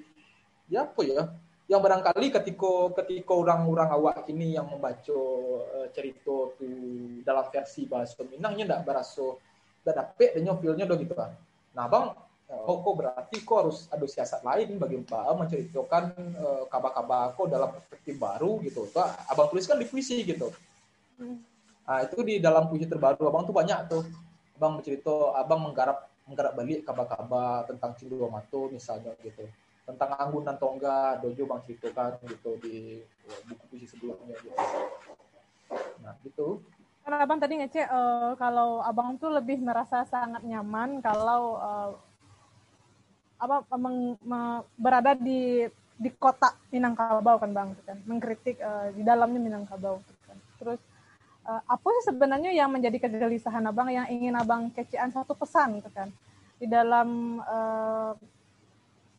ya 0.70 0.86
apa 0.86 1.02
ya 1.02 1.26
yang 1.68 1.84
barangkali 1.84 2.32
ketika 2.32 2.72
ketika 3.02 3.32
orang-orang 3.36 3.92
awak 3.92 4.24
ini 4.32 4.56
yang 4.56 4.68
membaca 4.68 5.20
uh, 5.68 5.88
cerita 5.92 6.54
tuh 6.56 7.20
dalam 7.24 7.44
versi 7.52 7.84
bahasa 7.84 8.24
Minangnya 8.24 8.64
ndak 8.76 8.82
berasa 8.88 9.36
ndak 9.84 9.94
dapet 9.96 10.30
dan 10.36 10.48
feelnya 10.60 10.84
gitu 10.84 11.12
kan. 11.16 11.32
Nah 11.76 11.84
abang 11.88 12.12
oh 12.12 12.27
kok 12.48 12.94
berarti 12.96 13.36
kok 13.44 13.58
harus 13.60 13.78
ada 13.92 14.06
siasat 14.08 14.40
lain 14.40 14.80
bagi 14.80 14.96
mbak 15.04 15.36
menceritakan 15.36 16.16
uh, 16.40 16.64
kabar-kabar 16.72 17.36
kok 17.36 17.48
dalam 17.52 17.68
perspektif 17.76 18.16
baru 18.16 18.56
gitu 18.64 18.88
tuh 18.88 19.04
abang 19.28 19.52
tuliskan 19.52 19.76
di 19.76 19.84
puisi 19.84 20.24
gitu 20.24 20.48
Nah, 21.88 22.04
itu 22.04 22.20
di 22.20 22.36
dalam 22.36 22.68
puisi 22.68 22.84
terbaru 22.84 23.32
abang 23.32 23.48
tuh 23.48 23.56
banyak 23.56 23.80
tuh. 23.88 24.04
Abang 24.60 24.76
bercerita, 24.76 25.32
abang 25.40 25.64
menggarap 25.64 26.04
menggarap 26.28 26.52
balik 26.52 26.84
kabar-kabar 26.84 27.64
tentang 27.64 27.96
Cindu 27.96 28.20
Mato 28.28 28.68
misalnya 28.68 29.16
gitu. 29.24 29.48
Tentang 29.88 30.12
Anggun 30.20 30.44
dan 30.44 30.60
Tongga, 30.60 31.16
Dojo 31.16 31.48
bang 31.48 31.64
ceritakan 31.64 32.20
gitu 32.28 32.60
di 32.60 33.00
ya, 33.00 33.36
buku 33.48 33.64
puisi 33.72 33.88
sebelumnya 33.88 34.36
gitu. 34.36 34.52
Nah, 36.04 36.12
gitu. 36.20 36.60
Karena 37.00 37.24
abang 37.24 37.40
tadi 37.40 37.56
ngece 37.56 37.88
uh, 37.88 38.36
kalau 38.36 38.84
abang 38.84 39.16
tuh 39.16 39.32
lebih 39.32 39.64
merasa 39.64 40.04
sangat 40.04 40.44
nyaman 40.44 41.00
kalau 41.00 41.56
uh, 41.56 41.90
apa 43.38 43.62
meng, 43.78 44.18
me, 44.18 44.66
berada 44.74 45.14
di 45.14 45.70
di 45.98 46.10
kota 46.14 46.54
Minangkabau 46.70 47.38
kan 47.38 47.50
bang 47.54 47.68
kan. 47.86 47.98
Mengkritik 48.06 48.58
uh, 48.58 48.90
di 48.94 49.02
dalamnya 49.02 49.38
Minangkabau 49.38 50.02
kan. 50.26 50.38
terus 50.58 50.82
uh, 51.46 51.62
apa 51.66 51.86
sih 51.98 52.10
sebenarnya 52.10 52.50
yang 52.50 52.70
menjadi 52.70 52.98
kegelisahan 53.06 53.62
abang 53.66 53.90
yang 53.90 54.06
ingin 54.10 54.34
abang 54.34 54.70
kecian 54.74 55.10
satu 55.14 55.34
pesan 55.38 55.78
gitu 55.78 55.90
kan? 55.94 56.10
Di 56.58 56.66
dalam 56.66 57.38
uh, 57.42 58.14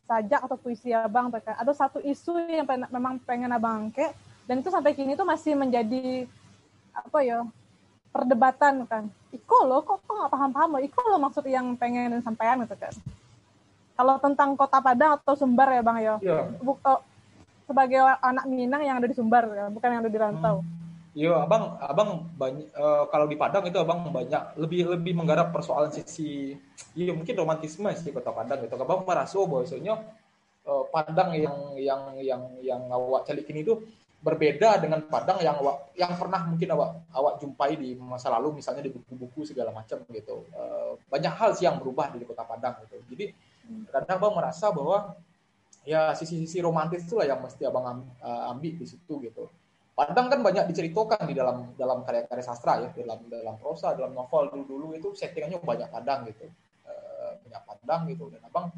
sajak 0.04 0.40
atau 0.44 0.56
puisi 0.60 0.92
abang 0.92 1.32
terkait 1.32 1.56
ada 1.56 1.72
satu 1.72 2.00
isu 2.04 2.36
yang 2.48 2.68
pen, 2.68 2.84
memang 2.92 3.16
pengen 3.24 3.52
abang 3.52 3.88
angke 3.88 4.12
dan 4.44 4.60
itu 4.60 4.68
sampai 4.68 4.92
kini 4.92 5.16
tuh 5.16 5.28
masih 5.28 5.56
menjadi 5.56 6.28
apa 6.92 7.18
ya 7.24 7.44
perdebatan 8.12 8.84
kan. 8.84 9.04
Iko 9.32 9.64
lo 9.64 9.80
kok 9.80 10.04
kok 10.04 10.12
nggak 10.16 10.32
paham 10.32 10.50
paham 10.50 10.68
lo 10.76 10.78
Iko 10.82 11.00
lo 11.06 11.16
maksud 11.22 11.44
yang 11.46 11.72
pengen 11.78 12.18
sampaikan 12.20 12.66
gitu 12.66 12.76
kan 12.76 12.92
kalau 14.00 14.16
tentang 14.16 14.56
kota 14.56 14.80
Padang 14.80 15.20
atau 15.20 15.36
Sumbar 15.36 15.68
ya 15.76 15.84
bang 15.84 15.98
ya, 16.00 16.14
ya. 16.24 16.48
Buk, 16.64 16.80
oh, 16.88 17.04
sebagai 17.68 18.00
anak 18.00 18.48
Minang 18.48 18.80
yang 18.80 18.96
ada 18.96 19.04
di 19.04 19.12
Sumbar 19.12 19.44
ya, 19.52 19.68
bukan 19.68 19.88
yang 19.92 20.00
ada 20.00 20.10
di 20.10 20.16
Rantau 20.16 20.64
hmm. 20.64 20.80
Iya, 21.10 21.42
abang, 21.42 21.74
abang 21.82 22.30
banyak 22.38 22.70
uh, 22.70 23.10
kalau 23.10 23.26
di 23.26 23.34
Padang 23.34 23.66
itu 23.66 23.74
abang 23.82 24.06
banyak 24.14 24.54
lebih 24.62 24.94
lebih 24.94 25.18
menggarap 25.18 25.50
persoalan 25.50 25.90
sisi, 25.90 26.54
iya 26.94 27.10
mungkin 27.10 27.34
romantisme 27.34 27.90
sih 27.98 28.14
kota 28.14 28.30
Padang 28.30 28.62
gitu. 28.62 28.78
Abang 28.78 29.02
merasa 29.02 29.42
bahwasanya 29.42 30.06
uh, 30.70 30.86
Padang 30.86 31.34
yang 31.34 31.74
yang 31.74 32.14
yang 32.22 32.42
yang 32.62 32.82
awak 32.94 33.26
calik 33.26 33.42
ini 33.50 33.66
tuh 33.66 33.82
berbeda 34.22 34.78
dengan 34.78 35.02
Padang 35.10 35.42
yang 35.42 35.58
awak 35.58 35.90
yang 35.98 36.14
pernah 36.14 36.46
mungkin 36.46 36.78
awak 36.78 37.02
awak 37.10 37.42
jumpai 37.42 37.74
di 37.74 37.98
masa 37.98 38.30
lalu, 38.30 38.62
misalnya 38.62 38.86
di 38.86 38.94
buku-buku 38.94 39.42
segala 39.42 39.74
macam 39.74 40.06
gitu. 40.14 40.46
Uh, 40.54 40.94
banyak 41.10 41.34
hal 41.34 41.50
sih 41.58 41.66
yang 41.66 41.82
berubah 41.82 42.14
di 42.14 42.22
kota 42.22 42.46
Padang 42.46 42.86
gitu. 42.86 43.02
Jadi 43.10 43.34
kadang 43.90 44.16
abang 44.16 44.34
merasa 44.38 44.70
bahwa 44.70 45.18
ya 45.84 46.14
sisi-sisi 46.14 46.62
romantis 46.62 47.04
itulah 47.04 47.26
yang 47.26 47.42
mesti 47.42 47.66
abang 47.66 48.06
ambil 48.22 48.72
di 48.78 48.86
situ 48.86 49.20
gitu 49.26 49.50
Padang 50.00 50.32
kan 50.32 50.40
banyak 50.40 50.64
diceritakan 50.72 51.28
di 51.28 51.36
dalam 51.36 51.76
dalam 51.76 52.00
karya-karya 52.00 52.40
sastra 52.40 52.80
ya, 52.80 52.88
dalam 53.04 53.20
dalam 53.28 53.60
prosa, 53.60 53.92
dalam 53.92 54.16
novel 54.16 54.48
dulu-dulu 54.48 54.96
itu 54.96 55.12
settingannya 55.12 55.60
banyak 55.60 55.92
Padang 55.92 56.24
gitu, 56.24 56.48
e, 56.88 56.92
banyak 57.44 57.62
Padang 57.68 58.08
gitu. 58.08 58.32
Dan 58.32 58.40
abang 58.48 58.72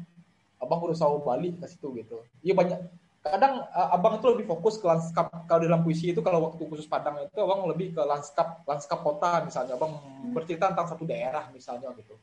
abang 0.59 0.79
berusaha 0.83 1.07
balik 1.23 1.63
ke 1.63 1.71
situ 1.71 1.95
gitu. 1.95 2.27
Iya 2.43 2.59
banyak. 2.59 2.79
Kadang 3.23 3.63
uh, 3.71 3.95
abang 3.95 4.19
itu 4.19 4.27
lebih 4.35 4.51
fokus 4.51 4.75
ke 4.75 4.83
lanskap 4.83 5.31
kalau 5.47 5.63
dalam 5.63 5.79
puisi 5.79 6.11
itu 6.11 6.19
kalau 6.19 6.43
waktu 6.43 6.59
khusus 6.67 6.91
Padang 6.91 7.15
itu 7.23 7.39
abang 7.39 7.71
lebih 7.71 7.95
ke 7.95 8.03
lanskap 8.03 8.59
lanskap 8.67 8.99
kota 8.99 9.47
misalnya. 9.47 9.79
Abang 9.79 9.95
hmm. 9.95 10.35
bercerita 10.35 10.75
tentang 10.75 10.91
satu 10.91 11.07
daerah 11.07 11.47
misalnya 11.55 11.87
gitu. 11.95 12.19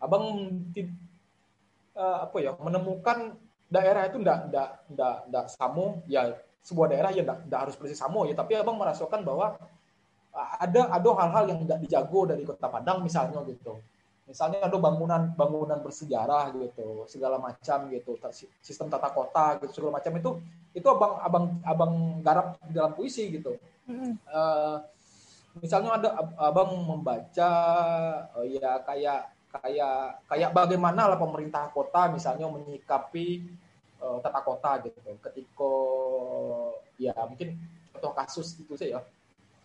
Abang 0.00 0.24
uh, 1.98 2.24
apa 2.24 2.36
ya 2.38 2.54
menemukan 2.62 3.34
daerah 3.68 4.06
itu 4.06 4.22
ndak 4.22 4.54
ndak 4.54 4.70
ndak 4.94 5.16
ndak 5.28 5.44
samu. 5.50 6.00
Ya 6.06 6.38
sebuah 6.62 6.94
daerah 6.94 7.10
ya 7.10 7.26
tidak 7.26 7.60
harus 7.66 7.74
persis 7.74 7.98
sama 7.98 8.24
ya. 8.30 8.38
Tapi 8.38 8.54
abang 8.54 8.78
merasakan 8.78 9.26
bahwa 9.26 9.58
ada 10.38 10.94
ada 10.94 11.10
hal-hal 11.18 11.44
yang 11.50 11.58
tidak 11.66 11.78
dijago 11.82 12.20
dari 12.28 12.46
kota 12.46 12.70
Padang 12.70 13.02
misalnya 13.02 13.42
gitu. 13.44 13.74
Misalnya 14.28 14.68
ada 14.68 14.76
bangunan 14.76 15.32
bangunan 15.32 15.80
bersejarah 15.80 16.52
gitu 16.52 17.08
segala 17.08 17.40
macam 17.40 17.88
gitu 17.88 18.12
sistem 18.60 18.92
tata 18.92 19.08
kota 19.08 19.56
gitu 19.64 19.72
segala 19.80 19.98
macam 19.98 20.12
itu 20.20 20.30
itu 20.76 20.84
abang 20.84 21.16
abang 21.24 21.44
abang 21.64 21.92
garap 22.20 22.60
dalam 22.68 22.92
puisi 22.92 23.32
gitu. 23.32 23.56
Mm-hmm. 23.88 24.12
uh, 24.28 24.84
misalnya 25.64 25.96
ada 25.96 26.08
abang 26.36 26.76
membaca 26.76 27.50
uh, 28.36 28.44
ya 28.44 28.84
kayak 28.84 29.32
kayak 29.48 30.28
kayak 30.28 30.50
bagaimana 30.52 31.08
lah 31.08 31.18
pemerintah 31.18 31.72
kota 31.72 32.12
misalnya 32.12 32.46
menyikapi 32.52 33.48
uh, 34.04 34.20
tata 34.20 34.40
kota 34.44 34.70
gitu 34.84 34.98
ketika 35.00 35.72
ya 37.00 37.16
mungkin 37.24 37.56
atau 37.96 38.12
kasus 38.12 38.60
itu 38.60 38.76
sih 38.76 38.92
ya 38.92 39.00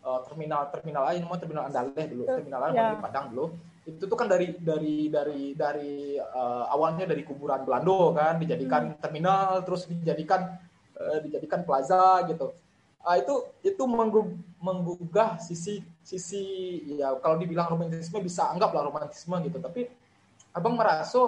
uh, 0.04 0.20
terminal 0.24 0.72
terminal 0.72 1.04
lain 1.12 1.28
mau 1.28 1.36
terminal 1.36 1.68
Andaleh 1.68 2.06
dulu 2.08 2.24
terminal 2.26 2.60
lain 2.70 2.76
yeah. 2.76 2.96
di 2.96 3.04
Padang 3.04 3.26
dulu 3.36 3.46
itu 3.84 4.04
tuh 4.08 4.16
kan 4.16 4.32
dari 4.32 4.56
dari 4.56 5.12
dari 5.12 5.52
dari 5.52 6.16
uh, 6.16 6.72
awalnya 6.72 7.04
dari 7.04 7.28
kuburan 7.28 7.68
Belanda 7.68 8.16
kan 8.16 8.36
dijadikan 8.40 8.96
hmm. 8.96 9.00
terminal 9.04 9.60
terus 9.68 9.92
dijadikan 9.92 10.56
uh, 10.96 11.20
dijadikan 11.20 11.68
plaza 11.68 12.24
gitu 12.32 12.56
uh, 13.04 13.16
itu 13.20 13.34
itu 13.64 13.84
menggugah 14.60 15.40
sisi 15.44 15.84
sisi 16.04 16.44
ya 16.96 17.16
kalau 17.20 17.40
dibilang 17.40 17.72
romantisme 17.72 18.20
bisa 18.24 18.52
anggaplah 18.52 18.88
romantisme 18.88 19.36
gitu 19.44 19.60
tapi 19.60 19.88
abang 20.56 20.76
merasa 20.76 21.20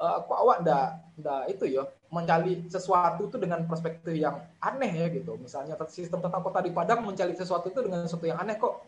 uh, 0.00 0.18
kok 0.24 0.38
awak 0.38 0.62
ndak 0.64 0.88
ndak 1.16 1.42
itu 1.52 1.64
ya 1.80 1.84
mencari 2.12 2.64
sesuatu 2.70 3.26
itu 3.26 3.36
dengan 3.36 3.66
perspektif 3.66 4.14
yang 4.14 4.38
aneh 4.62 4.92
ya 4.94 5.06
gitu. 5.10 5.34
Misalnya 5.40 5.74
sistem 5.90 6.22
tata 6.22 6.38
kota 6.38 6.62
di 6.62 6.70
Padang 6.70 7.02
mencari 7.02 7.34
sesuatu 7.34 7.68
itu 7.68 7.82
dengan 7.82 8.06
sesuatu 8.06 8.26
yang 8.28 8.38
aneh 8.38 8.56
kok 8.56 8.84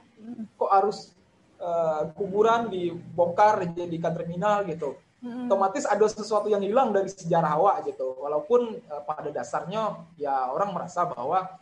kok 0.54 0.70
harus 0.70 1.12
uh, 1.58 2.08
kuburan 2.14 2.70
dibongkar 2.70 3.64
dijadikan 3.66 4.14
terminal 4.14 4.62
gitu. 4.68 4.96
Hmm. 5.18 5.50
Otomatis 5.50 5.82
ada 5.82 6.06
sesuatu 6.06 6.46
yang 6.46 6.62
hilang 6.62 6.94
dari 6.94 7.10
sejarah 7.10 7.58
awak 7.58 7.90
gitu. 7.90 8.14
Walaupun 8.22 8.78
uh, 8.86 9.02
pada 9.02 9.34
dasarnya 9.34 10.06
ya 10.14 10.54
orang 10.54 10.70
merasa 10.70 11.02
bahwa 11.10 11.58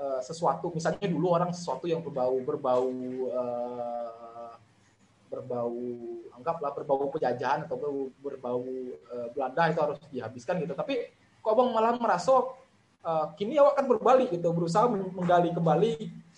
uh, 0.00 0.20
sesuatu. 0.24 0.72
Misalnya 0.72 1.04
dulu 1.04 1.36
orang 1.36 1.52
sesuatu 1.52 1.84
yang 1.84 2.00
berbau 2.00 2.40
berbau 2.40 2.88
uh, 3.28 4.56
berbau 5.30 5.76
anggaplah 6.34 6.72
berbau 6.74 7.06
penjajahan 7.12 7.68
atau 7.68 7.76
berbau, 7.76 8.08
berbau 8.24 8.64
uh, 9.12 9.28
Belanda 9.36 9.62
itu 9.68 9.80
harus 9.84 9.98
dihabiskan 10.08 10.58
gitu. 10.64 10.72
Tapi 10.72 11.12
kok 11.40 11.52
abang 11.52 11.70
malah 11.70 11.94
merasa 12.00 12.32
uh, 13.04 13.26
kini 13.36 13.60
awak 13.60 13.78
kan 13.78 13.86
berbalik 13.86 14.28
gitu 14.32 14.48
berusaha 14.50 14.88
menggali 14.90 15.52
kembali 15.52 15.92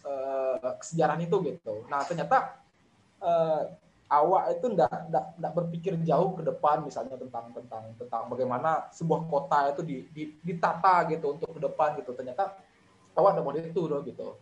uh, 0.05 0.77
kesejarahan 0.83 1.23
itu 1.23 1.37
gitu. 1.47 1.87
Nah 1.89 2.03
ternyata 2.05 2.59
uh, 3.23 3.73
awak 4.13 4.61
itu 4.61 4.67
ndak 4.77 4.93
ndak 5.09 5.25
ndak 5.41 5.53
berpikir 5.57 5.97
jauh 6.05 6.37
ke 6.37 6.45
depan 6.45 6.85
misalnya 6.85 7.17
tentang 7.17 7.49
tentang 7.57 7.83
tentang 7.97 8.23
bagaimana 8.29 8.93
sebuah 8.93 9.25
kota 9.25 9.73
itu 9.73 9.81
di, 9.81 9.97
di, 10.13 10.23
ditata 10.45 11.09
gitu 11.09 11.33
untuk 11.33 11.49
ke 11.57 11.61
depan 11.65 11.97
gitu. 11.97 12.13
Ternyata 12.13 12.53
awak 13.17 13.37
ada 13.37 13.43
model 13.45 13.65
itu 13.67 13.83
loh 13.87 14.01
gitu. 14.05 14.39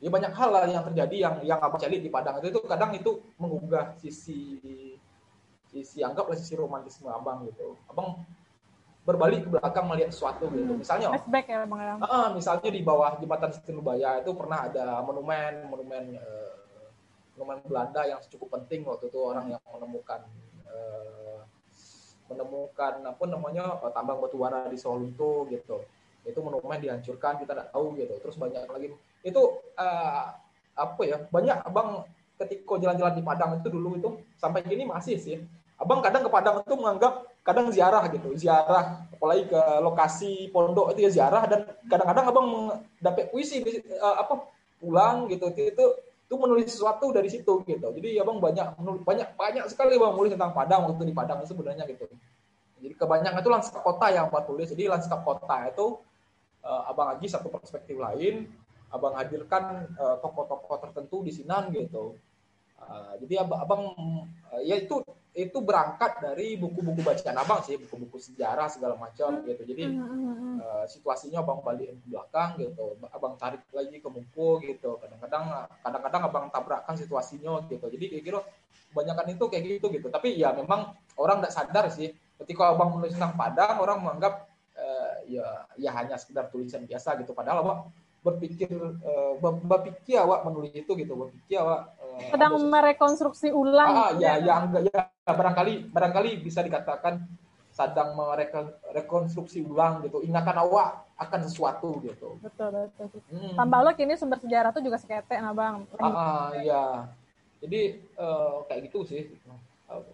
Ya 0.00 0.08
banyak 0.08 0.32
hal 0.32 0.48
lah 0.48 0.64
yang 0.64 0.84
terjadi 0.88 1.16
yang 1.16 1.34
yang 1.44 1.60
apa 1.60 1.76
cari 1.76 2.00
di 2.00 2.08
Padang. 2.08 2.40
Itu, 2.40 2.48
itu 2.56 2.60
kadang 2.64 2.90
itu 2.96 3.20
menggugah 3.36 4.00
sisi 4.00 4.56
sisi 5.68 5.98
anggaplah 6.00 6.34
sisi 6.34 6.56
romantisme 6.56 7.12
abang 7.12 7.44
gitu. 7.46 7.76
Abang 7.86 8.24
berbalik 9.10 9.48
ke 9.48 9.48
belakang 9.48 9.88
melihat 9.88 10.12
sesuatu 10.12 10.46
gitu. 10.52 10.76
Hmm. 10.76 10.80
misalnya 10.80 11.08
flashback 11.16 11.46
ya 11.48 11.64
bang 11.64 11.98
uh, 12.04 12.28
misalnya 12.36 12.68
di 12.68 12.80
bawah 12.84 13.16
jembatan 13.16 13.50
Nubaya 13.72 14.20
itu 14.20 14.30
pernah 14.36 14.68
ada 14.68 15.00
monumen 15.00 15.66
monumen 15.72 16.20
uh, 16.20 16.54
monumen 17.34 17.58
Belanda 17.64 18.04
yang 18.04 18.20
cukup 18.28 18.60
penting 18.60 18.84
waktu 18.84 19.08
itu 19.08 19.18
orang 19.18 19.56
yang 19.56 19.62
menemukan 19.72 20.20
uh, 20.68 21.40
menemukan 22.28 22.94
apa 23.02 23.24
namanya 23.24 23.80
uh, 23.80 23.90
tambang 23.90 24.20
batu 24.20 24.36
bara 24.36 24.68
di 24.68 24.76
Solo 24.76 25.48
gitu 25.48 25.80
itu 26.24 26.38
monumen 26.40 26.78
dihancurkan 26.80 27.40
kita 27.40 27.52
tidak 27.56 27.68
tahu 27.72 27.96
gitu. 27.96 28.14
Terus 28.20 28.36
banyak 28.36 28.64
lagi. 28.68 28.88
Itu 29.24 29.60
uh, 29.76 30.24
apa 30.76 31.02
ya 31.04 31.16
banyak 31.28 31.66
abang 31.66 32.04
ketika 32.40 32.80
jalan-jalan 32.80 33.14
di 33.16 33.22
Padang 33.24 33.50
itu 33.60 33.68
dulu 33.68 33.88
itu 34.00 34.08
sampai 34.40 34.64
kini 34.64 34.88
masih 34.88 35.16
sih. 35.20 35.36
Abang 35.80 36.04
kadang 36.04 36.24
ke 36.24 36.30
Padang 36.32 36.60
itu 36.60 36.74
menganggap 36.76 37.24
kadang 37.40 37.72
ziarah 37.72 38.04
gitu 38.12 38.36
ziarah. 38.36 39.04
Apalagi 39.12 39.48
ke 39.48 39.62
lokasi 39.80 40.48
pondok 40.52 40.92
itu 40.96 41.08
ya 41.08 41.10
ziarah. 41.12 41.44
Dan 41.48 41.68
kadang-kadang 41.88 42.24
abang 42.32 42.46
dapat 43.00 43.28
puisi 43.32 43.60
uh, 44.00 44.16
apa 44.20 44.44
pulang 44.80 45.28
gitu. 45.28 45.48
Itu 45.52 45.86
itu 46.30 46.34
menulis 46.38 46.70
sesuatu 46.70 47.10
dari 47.10 47.26
situ 47.26 47.64
gitu. 47.66 47.88
Jadi 47.90 48.20
abang 48.22 48.38
banyak 48.38 48.78
banyak 49.02 49.28
banyak 49.34 49.64
sekali 49.66 49.98
bang 49.98 50.12
menulis 50.14 50.32
tentang 50.36 50.54
Padang 50.54 50.86
waktu 50.86 51.02
di 51.08 51.14
Padang 51.16 51.42
sebenarnya 51.42 51.84
gitu. 51.90 52.06
Jadi 52.80 52.94
kebanyakan 52.96 53.40
itu 53.44 53.50
lanskap 53.52 53.82
kota 53.84 54.06
yang 54.08 54.32
abang 54.32 54.46
tulis. 54.48 54.72
Jadi 54.72 54.88
lanskap 54.88 55.20
kota 55.20 55.68
itu 55.68 56.00
uh, 56.64 56.90
abang 56.90 57.16
lagi 57.16 57.26
satu 57.28 57.48
perspektif 57.52 57.96
lain 57.96 58.48
abang 58.90 59.14
hadirkan 59.14 59.86
uh, 59.96 60.18
tokoh-tokoh 60.18 60.76
tertentu 60.82 61.22
di 61.22 61.30
Sinan 61.30 61.70
gitu. 61.70 62.18
Uh, 62.80 63.14
jadi 63.22 63.46
abang, 63.46 63.60
abang 63.62 63.82
uh, 64.50 64.60
ya 64.64 64.80
itu 64.80 64.98
itu 65.30 65.62
berangkat 65.62 66.18
dari 66.18 66.58
buku-buku 66.58 67.06
bacaan 67.06 67.38
abang 67.38 67.62
sih, 67.62 67.78
buku-buku 67.78 68.18
sejarah 68.18 68.66
segala 68.66 68.98
macam 68.98 69.38
hmm. 69.38 69.46
gitu. 69.46 69.62
Jadi 69.62 69.84
uh, 70.58 70.84
situasinya 70.90 71.38
abang 71.46 71.62
balik 71.62 71.94
ke 71.94 72.06
belakang 72.10 72.58
gitu, 72.58 72.98
abang 73.14 73.38
tarik 73.38 73.62
lagi 73.70 74.02
ke 74.02 74.08
buku 74.10 74.48
gitu. 74.66 74.98
Kadang-kadang 74.98 75.70
kadang-kadang 75.86 76.22
abang 76.26 76.46
tabrakkan 76.50 76.98
situasinya 76.98 77.62
gitu. 77.70 77.86
Jadi 77.86 78.04
kayak 78.10 78.22
gitu 78.26 78.40
kebanyakan 78.90 79.26
itu 79.38 79.44
kayak 79.46 79.64
gitu 79.78 79.86
gitu. 79.94 80.08
Tapi 80.10 80.34
ya 80.34 80.50
memang 80.50 80.90
orang 81.14 81.46
tidak 81.46 81.54
sadar 81.54 81.86
sih. 81.94 82.10
Ketika 82.42 82.74
abang 82.74 82.96
menulis 82.96 83.14
tentang 83.14 83.36
Padang, 83.38 83.78
orang 83.84 84.02
menganggap 84.02 84.49
uh, 84.90 85.14
ya 85.30 85.46
ya 85.78 85.90
hanya 85.94 86.18
sekedar 86.18 86.50
tulisan 86.50 86.82
biasa 86.82 87.14
gitu. 87.22 87.30
Padahal 87.30 87.62
abang 87.62 87.80
berpikir 88.20 88.68
uh, 88.74 89.32
berpikir 89.64 90.18
awak 90.18 90.42
menulis 90.42 90.74
itu 90.74 90.92
gitu. 90.98 91.14
Berpikir 91.14 91.62
awak 91.62 91.94
uh, 92.02 92.18
sedang 92.34 92.58
merekonstruksi 92.58 93.54
ulang 93.54 93.94
ah 93.94 94.10
ya 94.18 94.42
ya 94.42 94.66
ya 94.66 95.00
barangkali 95.30 95.94
barangkali 95.94 96.30
bisa 96.42 96.60
dikatakan 96.66 97.22
sedang 97.70 98.18
merekonstruksi 98.18 99.62
ulang 99.62 100.02
gitu. 100.02 100.20
Ingatan 100.26 100.58
awak 100.58 101.06
akan 101.16 101.40
sesuatu 101.46 102.02
gitu. 102.02 102.42
Betul 102.42 102.90
betul 102.90 103.06
hmm. 103.30 103.54
tambah 103.54 103.78
lo 103.86 103.90
kini 103.94 104.18
sumber 104.18 104.42
sejarah 104.42 104.74
tuh 104.74 104.82
juga 104.82 104.98
sekete 104.98 105.38
nah 105.38 105.54
bang 105.54 105.86
ah, 106.00 106.10
ah 106.10 106.48
ya 106.58 106.82
jadi 107.60 108.00
uh, 108.16 108.64
kayak 108.66 108.90
gitu 108.90 109.04
sih 109.04 109.22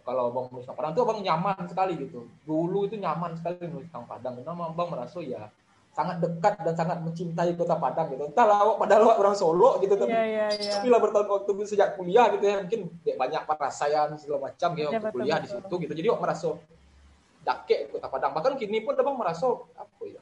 kalau 0.03 0.33
abang 0.33 0.49
nulis 0.49 0.65
tentang 0.65 0.79
Padang 0.81 0.93
itu 0.97 1.03
abang 1.05 1.21
nyaman 1.21 1.63
sekali 1.69 1.93
gitu. 2.01 2.21
Dulu 2.49 2.89
itu 2.89 2.97
nyaman 2.97 3.37
sekali 3.37 3.69
nulis 3.69 3.89
tentang 3.93 4.09
Padang 4.09 4.33
karena 4.41 4.53
abang 4.57 4.89
merasa 4.89 5.21
ya 5.21 5.53
sangat 5.97 6.21
dekat 6.21 6.61
dan 6.61 6.75
sangat 6.77 6.99
mencintai 7.05 7.53
kota 7.57 7.77
Padang 7.77 8.09
gitu. 8.13 8.25
Entahlah 8.25 8.65
awak 8.65 8.77
padahal 8.81 9.03
awak 9.13 9.17
orang 9.21 9.37
Solo 9.37 9.77
gitu 9.85 9.95
tapi 10.01 10.13
yeah, 10.13 10.25
yeah, 10.25 10.49
yeah. 10.57 10.73
tapi 10.81 10.89
lah 10.89 11.01
bertahun 11.01 11.29
waktu 11.29 11.51
sejak 11.69 11.89
kuliah 12.01 12.33
gitu 12.33 12.45
ya 12.45 12.57
mungkin 12.65 12.81
banyak 13.05 13.43
perasaan 13.45 14.09
segala 14.17 14.39
macam 14.49 14.71
ya 14.77 14.87
waktu 14.89 15.01
betul, 15.05 15.15
kuliah 15.21 15.37
betul. 15.41 15.45
di 15.45 15.49
situ 15.53 15.75
gitu. 15.85 15.93
Jadi 15.93 16.07
awak 16.09 16.21
merasa 16.25 16.49
dake 17.45 17.77
kota 17.93 18.07
Padang. 18.09 18.33
Bahkan 18.33 18.53
kini 18.57 18.79
pun 18.81 18.97
abang 18.97 19.17
merasa 19.21 19.47
apa 19.77 20.05
ya 20.09 20.21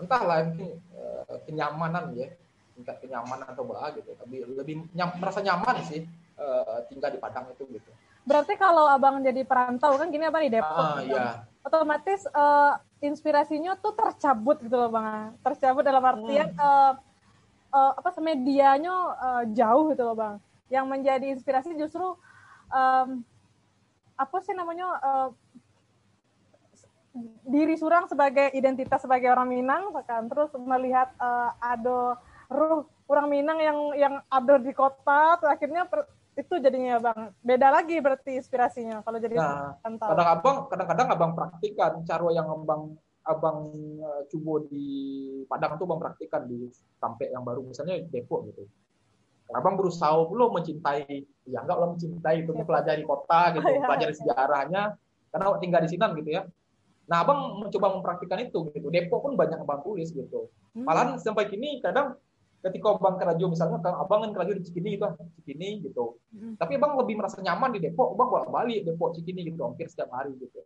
entahlah 0.00 0.40
mungkin 0.48 0.80
uh, 0.96 1.36
kenyamanan 1.44 2.16
ya. 2.16 2.32
Tingkat 2.80 2.96
kenyamanan 3.04 3.44
atau 3.44 3.68
bah 3.68 3.92
gitu. 3.92 4.16
Tapi 4.16 4.40
lebih 4.40 4.88
nyam, 4.96 5.12
merasa 5.20 5.44
nyaman 5.44 5.84
sih 5.84 6.00
uh, 6.40 6.80
tinggal 6.88 7.12
di 7.12 7.20
Padang 7.20 7.44
itu 7.52 7.68
gitu 7.68 7.92
Berarti 8.24 8.54
kalau 8.60 8.86
abang 8.86 9.20
jadi 9.24 9.42
perantau 9.42 9.96
kan 9.96 10.12
gini 10.12 10.28
apa 10.28 10.44
di 10.44 10.50
Depok? 10.52 10.76
ah, 10.76 11.00
kan? 11.00 11.08
ya. 11.08 11.28
Otomatis 11.60 12.24
uh, 12.32 12.76
inspirasinya 13.00 13.76
tuh 13.80 13.92
tercabut 13.96 14.60
gitu 14.60 14.76
loh 14.76 14.92
bang. 14.92 15.36
Tercabut 15.44 15.84
dalam 15.84 16.04
artian 16.04 16.52
hmm. 16.52 16.60
uh, 16.60 16.92
uh, 17.72 17.92
apa 17.96 18.08
medianya 18.20 18.94
uh, 19.16 19.42
jauh 19.52 19.92
gitu 19.92 20.02
loh 20.04 20.16
bang. 20.16 20.36
Yang 20.70 20.86
menjadi 20.86 21.26
inspirasi 21.34 21.74
justru 21.76 22.16
um, 22.70 23.08
apa 24.20 24.36
sih 24.44 24.52
namanya 24.52 24.86
uh, 25.00 25.28
diri 27.42 27.74
surang 27.74 28.06
sebagai 28.06 28.54
identitas 28.54 29.02
sebagai 29.02 29.32
orang 29.34 29.50
Minang 29.50 29.90
kan 30.06 30.30
terus 30.30 30.54
melihat 30.54 31.10
uh, 31.18 31.50
ada 31.58 32.20
ruh 32.46 32.86
orang 33.10 33.26
Minang 33.26 33.58
yang 33.58 33.78
yang 33.98 34.14
ada 34.30 34.54
di 34.62 34.70
kota 34.70 35.40
akhirnya 35.42 35.90
per, 35.90 36.06
itu 36.40 36.54
jadinya 36.56 36.96
bang. 36.98 37.18
Beda 37.44 37.68
lagi 37.68 37.96
berarti 38.00 38.40
inspirasinya 38.40 39.04
kalau 39.04 39.18
jadi 39.20 39.36
nah, 39.36 39.76
kadang 39.84 40.28
abang 40.28 40.56
kadang-kadang 40.72 41.08
abang 41.12 41.32
praktikan 41.36 41.92
cara 42.08 42.28
yang 42.32 42.48
abang 42.48 42.96
abang 43.28 43.58
uh, 44.00 44.22
coba 44.32 44.64
di 44.72 44.88
Padang 45.44 45.76
tuh 45.76 45.84
abang 45.84 46.00
praktikan 46.00 46.48
di 46.48 46.70
sampai 46.96 47.30
yang 47.30 47.44
baru. 47.44 47.60
Misalnya 47.66 48.00
Depok 48.08 48.48
gitu. 48.48 48.64
Abang 49.50 49.74
berusaha 49.74 50.14
belum 50.30 50.62
mencintai 50.62 51.26
ya 51.50 51.58
enggak 51.66 51.76
belum 51.76 51.90
mencintai 51.98 52.36
itu 52.46 52.52
mempelajari 52.54 53.02
kota 53.02 53.40
gitu 53.58 53.66
mempelajari 53.66 54.14
sejarahnya. 54.14 54.82
Karena 55.30 55.46
tinggal 55.60 55.80
di 55.84 55.90
sini 55.90 56.06
gitu 56.22 56.30
ya. 56.30 56.42
Nah 57.10 57.26
abang 57.26 57.60
mencoba 57.60 57.86
mempraktikkan 57.98 58.40
itu 58.46 58.70
gitu. 58.72 58.88
Depok 58.88 59.26
pun 59.26 59.32
banyak 59.34 59.58
abang 59.60 59.82
tulis 59.82 60.08
gitu. 60.14 60.48
Malahan 60.72 61.18
sampai 61.18 61.50
kini 61.50 61.82
kadang 61.82 62.14
ketika 62.60 62.86
abang 62.92 63.16
ke 63.16 63.24
radio 63.24 63.46
misalnya 63.48 63.80
kan 63.80 63.96
abang 63.96 64.20
kan 64.24 64.30
ke 64.36 64.38
radio 64.44 64.54
di 64.60 64.64
Cikini 64.68 65.00
itu 65.00 65.06
Cikini 65.40 65.68
gitu. 65.80 66.20
Hmm. 66.36 66.54
tapi 66.60 66.76
abang 66.76 66.96
lebih 67.00 67.16
merasa 67.16 67.40
nyaman 67.40 67.72
di 67.72 67.80
Depok 67.80 68.12
abang 68.16 68.28
bolak 68.28 68.50
balik 68.52 68.84
Depok 68.84 69.16
Cikini 69.16 69.48
gitu 69.48 69.64
hampir 69.64 69.88
setiap 69.88 70.12
hari 70.12 70.36
gitu. 70.36 70.60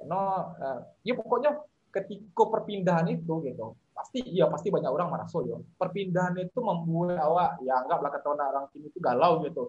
Karena 0.00 0.20
uh, 0.56 0.80
ya 1.04 1.14
pokoknya 1.14 1.60
ketika 1.92 2.42
perpindahan 2.48 3.06
itu 3.12 3.44
gitu 3.44 3.76
pasti 3.92 4.24
ya 4.32 4.48
pasti 4.48 4.72
banyak 4.72 4.88
orang 4.88 5.12
merasa 5.12 5.44
ya 5.44 5.60
perpindahan 5.76 6.32
itu 6.40 6.58
membuat 6.64 7.20
awak 7.20 7.60
ya 7.60 7.84
anggap 7.84 8.00
lah 8.00 8.10
kata 8.10 8.26
orang 8.32 8.66
sini 8.72 8.88
itu 8.88 8.98
galau 8.98 9.44
gitu. 9.44 9.68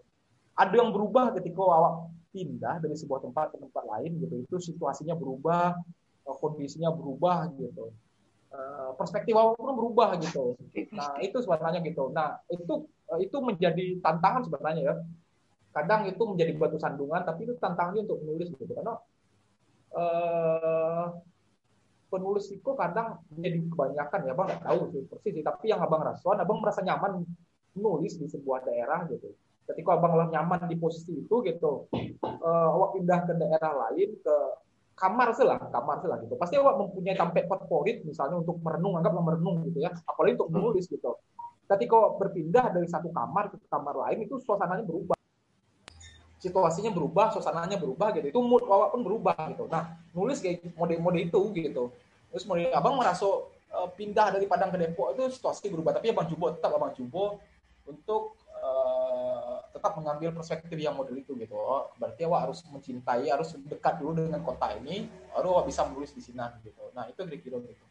Ada 0.55 0.79
yang 0.79 0.95
berubah 0.95 1.35
ketika 1.35 1.59
awak 1.59 2.13
pindah 2.31 2.79
dari 2.79 2.95
sebuah 2.95 3.19
tempat 3.19 3.51
ke 3.51 3.57
tempat 3.59 3.83
lain 3.83 4.11
gitu. 4.23 4.35
Itu 4.47 4.55
situasinya 4.63 5.13
berubah 5.13 5.75
kondisinya 6.23 6.87
berubah 6.95 7.51
gitu 7.59 7.91
perspektif 8.97 9.33
awak 9.33 9.57
pun 9.57 9.73
berubah 9.73 10.15
gitu. 10.21 10.53
Nah 10.93 11.17
itu 11.19 11.41
sebenarnya 11.41 11.81
gitu. 11.81 12.13
Nah 12.13 12.37
itu 12.53 12.85
itu 13.17 13.37
menjadi 13.41 13.97
tantangan 13.99 14.45
sebenarnya 14.45 14.81
ya. 14.93 14.95
Kadang 15.73 16.05
itu 16.05 16.21
menjadi 16.21 16.53
batu 16.53 16.77
sandungan, 16.77 17.25
tapi 17.25 17.49
itu 17.49 17.57
tantangannya 17.57 18.05
untuk 18.05 18.21
menulis 18.21 18.53
gitu. 18.53 18.69
Karena 18.77 18.93
uh, 19.97 21.17
penulis 22.13 22.45
itu 22.53 22.69
kadang 22.77 23.25
jadi 23.33 23.57
kebanyakan 23.57 24.19
ya, 24.29 24.33
bang 24.37 24.47
nggak 24.53 24.63
tahu 24.69 24.79
sih 24.93 25.01
persis. 25.09 25.41
Tapi 25.41 25.65
yang 25.73 25.81
abang 25.81 26.05
rasakan, 26.05 26.45
abang 26.45 26.61
merasa 26.61 26.85
nyaman 26.85 27.25
menulis 27.73 28.21
di 28.21 28.29
sebuah 28.29 28.69
daerah 28.69 29.09
gitu. 29.09 29.33
Ketika 29.65 29.97
abang 29.97 30.29
nyaman 30.29 30.69
di 30.69 30.77
posisi 30.77 31.25
itu 31.25 31.41
gitu, 31.41 31.89
uh, 32.21 32.69
awak 32.69 32.93
pindah 32.93 33.25
ke 33.25 33.33
daerah 33.33 33.73
lain 33.89 34.13
ke 34.21 34.35
kamar 34.93 35.33
selah, 35.33 35.59
kamar 35.69 36.01
selah 36.01 36.17
gitu. 36.21 36.37
Pasti 36.37 36.55
awak 36.57 36.77
mempunyai 36.77 37.17
tempat 37.17 37.65
favorit 37.65 38.05
misalnya 38.05 38.39
untuk 38.39 38.61
merenung, 38.61 38.97
anggaplah 38.97 39.23
merenung 39.25 39.65
gitu 39.65 39.81
ya. 39.81 39.91
Apalagi 40.05 40.37
untuk 40.37 40.49
menulis 40.53 40.85
gitu. 40.85 41.17
Ketika 41.65 41.97
berpindah 42.19 42.69
dari 42.69 42.85
satu 42.85 43.09
kamar 43.09 43.49
ke 43.49 43.57
kamar 43.67 43.95
lain 44.07 44.29
itu 44.29 44.37
suasananya 44.37 44.85
berubah. 44.85 45.17
Situasinya 46.37 46.91
berubah, 46.91 47.31
suasananya 47.33 47.79
berubah 47.79 48.13
gitu. 48.19 48.27
Itu 48.29 48.39
mood 48.43 48.67
awak 48.67 48.93
pun 48.93 49.01
berubah 49.01 49.35
gitu. 49.55 49.65
Nah, 49.71 49.95
nulis 50.11 50.43
kayak 50.43 50.75
mode-mode 50.75 51.23
itu 51.23 51.39
gitu. 51.55 51.89
Terus 52.29 52.43
mode 52.45 52.67
abang 52.75 52.99
merasa 52.99 53.25
uh, 53.73 53.89
pindah 53.95 54.35
dari 54.35 54.45
Padang 54.45 54.69
ke 54.69 54.77
Depok 54.77 55.15
itu 55.15 55.23
situasi 55.33 55.71
berubah. 55.71 55.97
Tapi 55.97 56.11
abang 56.11 56.27
coba 56.29 56.53
tetap 56.53 56.71
abang 56.75 56.93
coba 56.93 57.39
untuk 57.87 58.37
tetap 59.83 59.99
mengambil 59.99 60.31
perspektif 60.31 60.79
yang 60.79 60.95
model 60.95 61.19
itu 61.19 61.35
gitu. 61.35 61.59
Oh, 61.59 61.91
berarti 61.99 62.23
awak 62.23 62.47
harus 62.47 62.63
mencintai, 62.71 63.27
harus 63.27 63.51
dekat 63.67 63.99
dulu 63.99 64.15
dengan 64.15 64.39
kota 64.39 64.71
ini, 64.79 65.11
baru 65.35 65.59
awak 65.59 65.67
bisa 65.67 65.83
menulis 65.83 66.15
di 66.15 66.23
sini 66.23 66.39
gitu. 66.63 66.87
Nah 66.95 67.11
itu 67.11 67.19
kira-kira 67.19 67.59
gitu. 67.67 67.83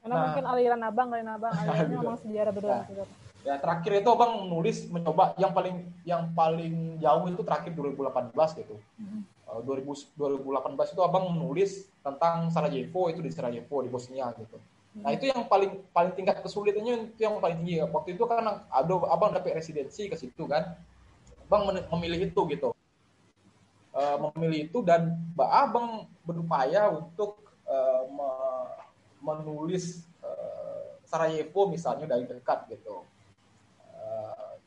Karena 0.00 0.14
nah, 0.16 0.22
mungkin 0.24 0.44
aliran 0.48 0.80
abang, 0.88 1.08
aliran 1.12 1.32
abang, 1.36 1.52
alirannya 1.60 1.96
memang 2.00 2.18
sejarah 2.24 2.52
betul. 2.56 2.72
Nah, 2.72 2.84
ya 3.44 3.54
terakhir 3.60 3.92
itu 4.00 4.08
abang 4.08 4.32
menulis 4.48 4.88
mencoba 4.88 5.36
yang 5.36 5.52
paling 5.52 5.76
yang 6.08 6.22
paling 6.32 6.96
jauh 6.96 7.28
itu 7.28 7.42
terakhir 7.44 7.76
2018 7.76 8.32
gitu. 8.56 8.80
Mm-hmm. 8.80 9.20
Uh, 9.52 9.60
2000, 9.68 10.16
2018 10.16 10.96
itu 10.96 11.02
abang 11.04 11.28
menulis 11.28 11.92
tentang 12.00 12.48
Sarajevo 12.48 13.12
itu 13.12 13.20
di 13.20 13.28
Sarajevo 13.28 13.84
di 13.84 13.92
Bosnia 13.92 14.32
gitu. 14.32 14.56
Nah 14.92 15.16
itu 15.16 15.32
yang 15.32 15.48
paling 15.48 15.80
paling 15.88 16.12
tingkat 16.12 16.44
kesulitannya 16.44 17.16
itu 17.16 17.24
yang 17.24 17.40
paling 17.40 17.64
tinggi. 17.64 17.80
Waktu 17.80 18.12
itu 18.12 18.28
kan 18.28 18.44
ada 18.68 18.94
abang 19.08 19.32
dapat 19.32 19.56
residensi 19.56 20.12
ke 20.12 20.16
situ 20.20 20.44
kan, 20.44 20.76
abang 21.48 21.72
memilih 21.96 22.28
itu 22.28 22.40
gitu, 22.52 22.76
uh, 23.96 24.16
memilih 24.36 24.68
itu 24.68 24.84
dan 24.84 25.16
abang 25.40 26.04
berupaya 26.28 26.92
untuk 26.92 27.40
uh, 27.64 28.04
me 28.12 28.30
menulis 29.22 30.04
uh, 30.20 30.98
Sarajevo 31.08 31.70
misalnya 31.72 32.04
dari 32.04 32.28
dekat 32.28 32.68
gitu. 32.68 33.08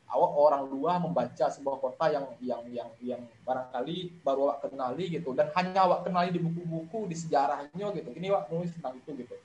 Awak 0.06 0.32
orang 0.38 0.62
luar 0.70 0.96
membaca 1.02 1.50
sebuah 1.50 1.76
kota 1.82 2.08
yang 2.08 2.24
yang 2.40 2.62
yang 2.72 2.90
yang 3.04 3.22
barangkali 3.42 4.22
baru 4.24 4.48
awak 4.48 4.64
kenali 4.64 5.12
gitu 5.12 5.36
dan 5.36 5.52
hanya 5.52 5.84
awak 5.84 6.08
kenali 6.08 6.32
di 6.32 6.40
buku-buku 6.40 7.10
di 7.10 7.16
sejarahnya 7.18 7.92
gitu. 7.92 8.14
Ini 8.14 8.32
awak 8.32 8.48
nulis 8.48 8.70
tentang 8.72 8.96
itu 8.96 9.12
gitu 9.12 9.36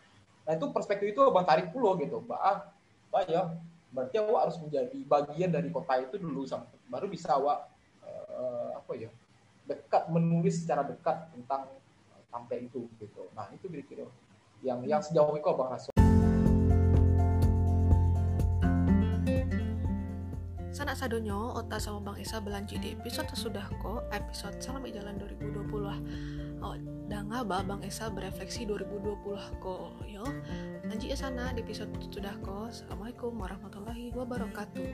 Nah 0.46 0.52
itu 0.58 0.66
perspektif 0.74 1.14
itu 1.14 1.22
abang 1.22 1.46
tarik 1.46 1.70
pulau 1.70 1.94
gitu, 2.02 2.18
bah, 2.26 2.74
bah 3.14 3.24
ya, 3.30 3.54
berarti 3.94 4.18
awak 4.18 4.50
harus 4.50 4.58
menjadi 4.64 5.00
bagian 5.06 5.52
dari 5.52 5.70
kota 5.70 6.00
itu 6.00 6.16
dulu 6.18 6.48
sampai 6.48 6.80
baru 6.88 7.06
bisa 7.12 7.36
awak 7.36 7.68
uh, 8.08 8.80
apa 8.80 8.92
ya 8.96 9.12
dekat 9.68 10.08
menulis 10.10 10.64
secara 10.64 10.88
dekat 10.88 11.30
tentang 11.36 11.68
sampai 12.32 12.66
itu 12.66 12.88
gitu. 12.98 13.28
Nah 13.36 13.52
itu 13.52 13.68
kira-kira 13.68 14.08
yang 14.64 14.80
yang 14.88 15.04
sejauh 15.04 15.36
itu 15.36 15.48
abang 15.52 15.76
rasa. 15.76 15.92
Sanak 20.72 20.98
sadonyo, 20.98 21.62
Ota 21.62 21.78
sama 21.78 22.00
Bang 22.10 22.18
Esa 22.18 22.42
belanji 22.42 22.80
di 22.80 22.96
episode 22.96 23.30
sudah 23.36 23.68
kok, 23.84 24.08
episode 24.16 24.58
Salam 24.64 24.88
Jalan 24.88 25.20
2020 25.20 26.51
oh, 26.62 26.78
ba 27.43 27.66
Bang 27.66 27.82
Esa 27.82 28.07
berefleksi 28.14 28.70
2020 28.70 29.62
kok 29.62 29.97
yo 30.05 30.24
ya 31.09 31.18
sana 31.18 31.49
di 31.57 31.66
episode 31.66 31.91
sudah 32.14 32.38
kok 32.45 32.70
Assalamualaikum 32.70 33.34
warahmatullahi 33.36 34.14
wabarakatuh 34.14 34.89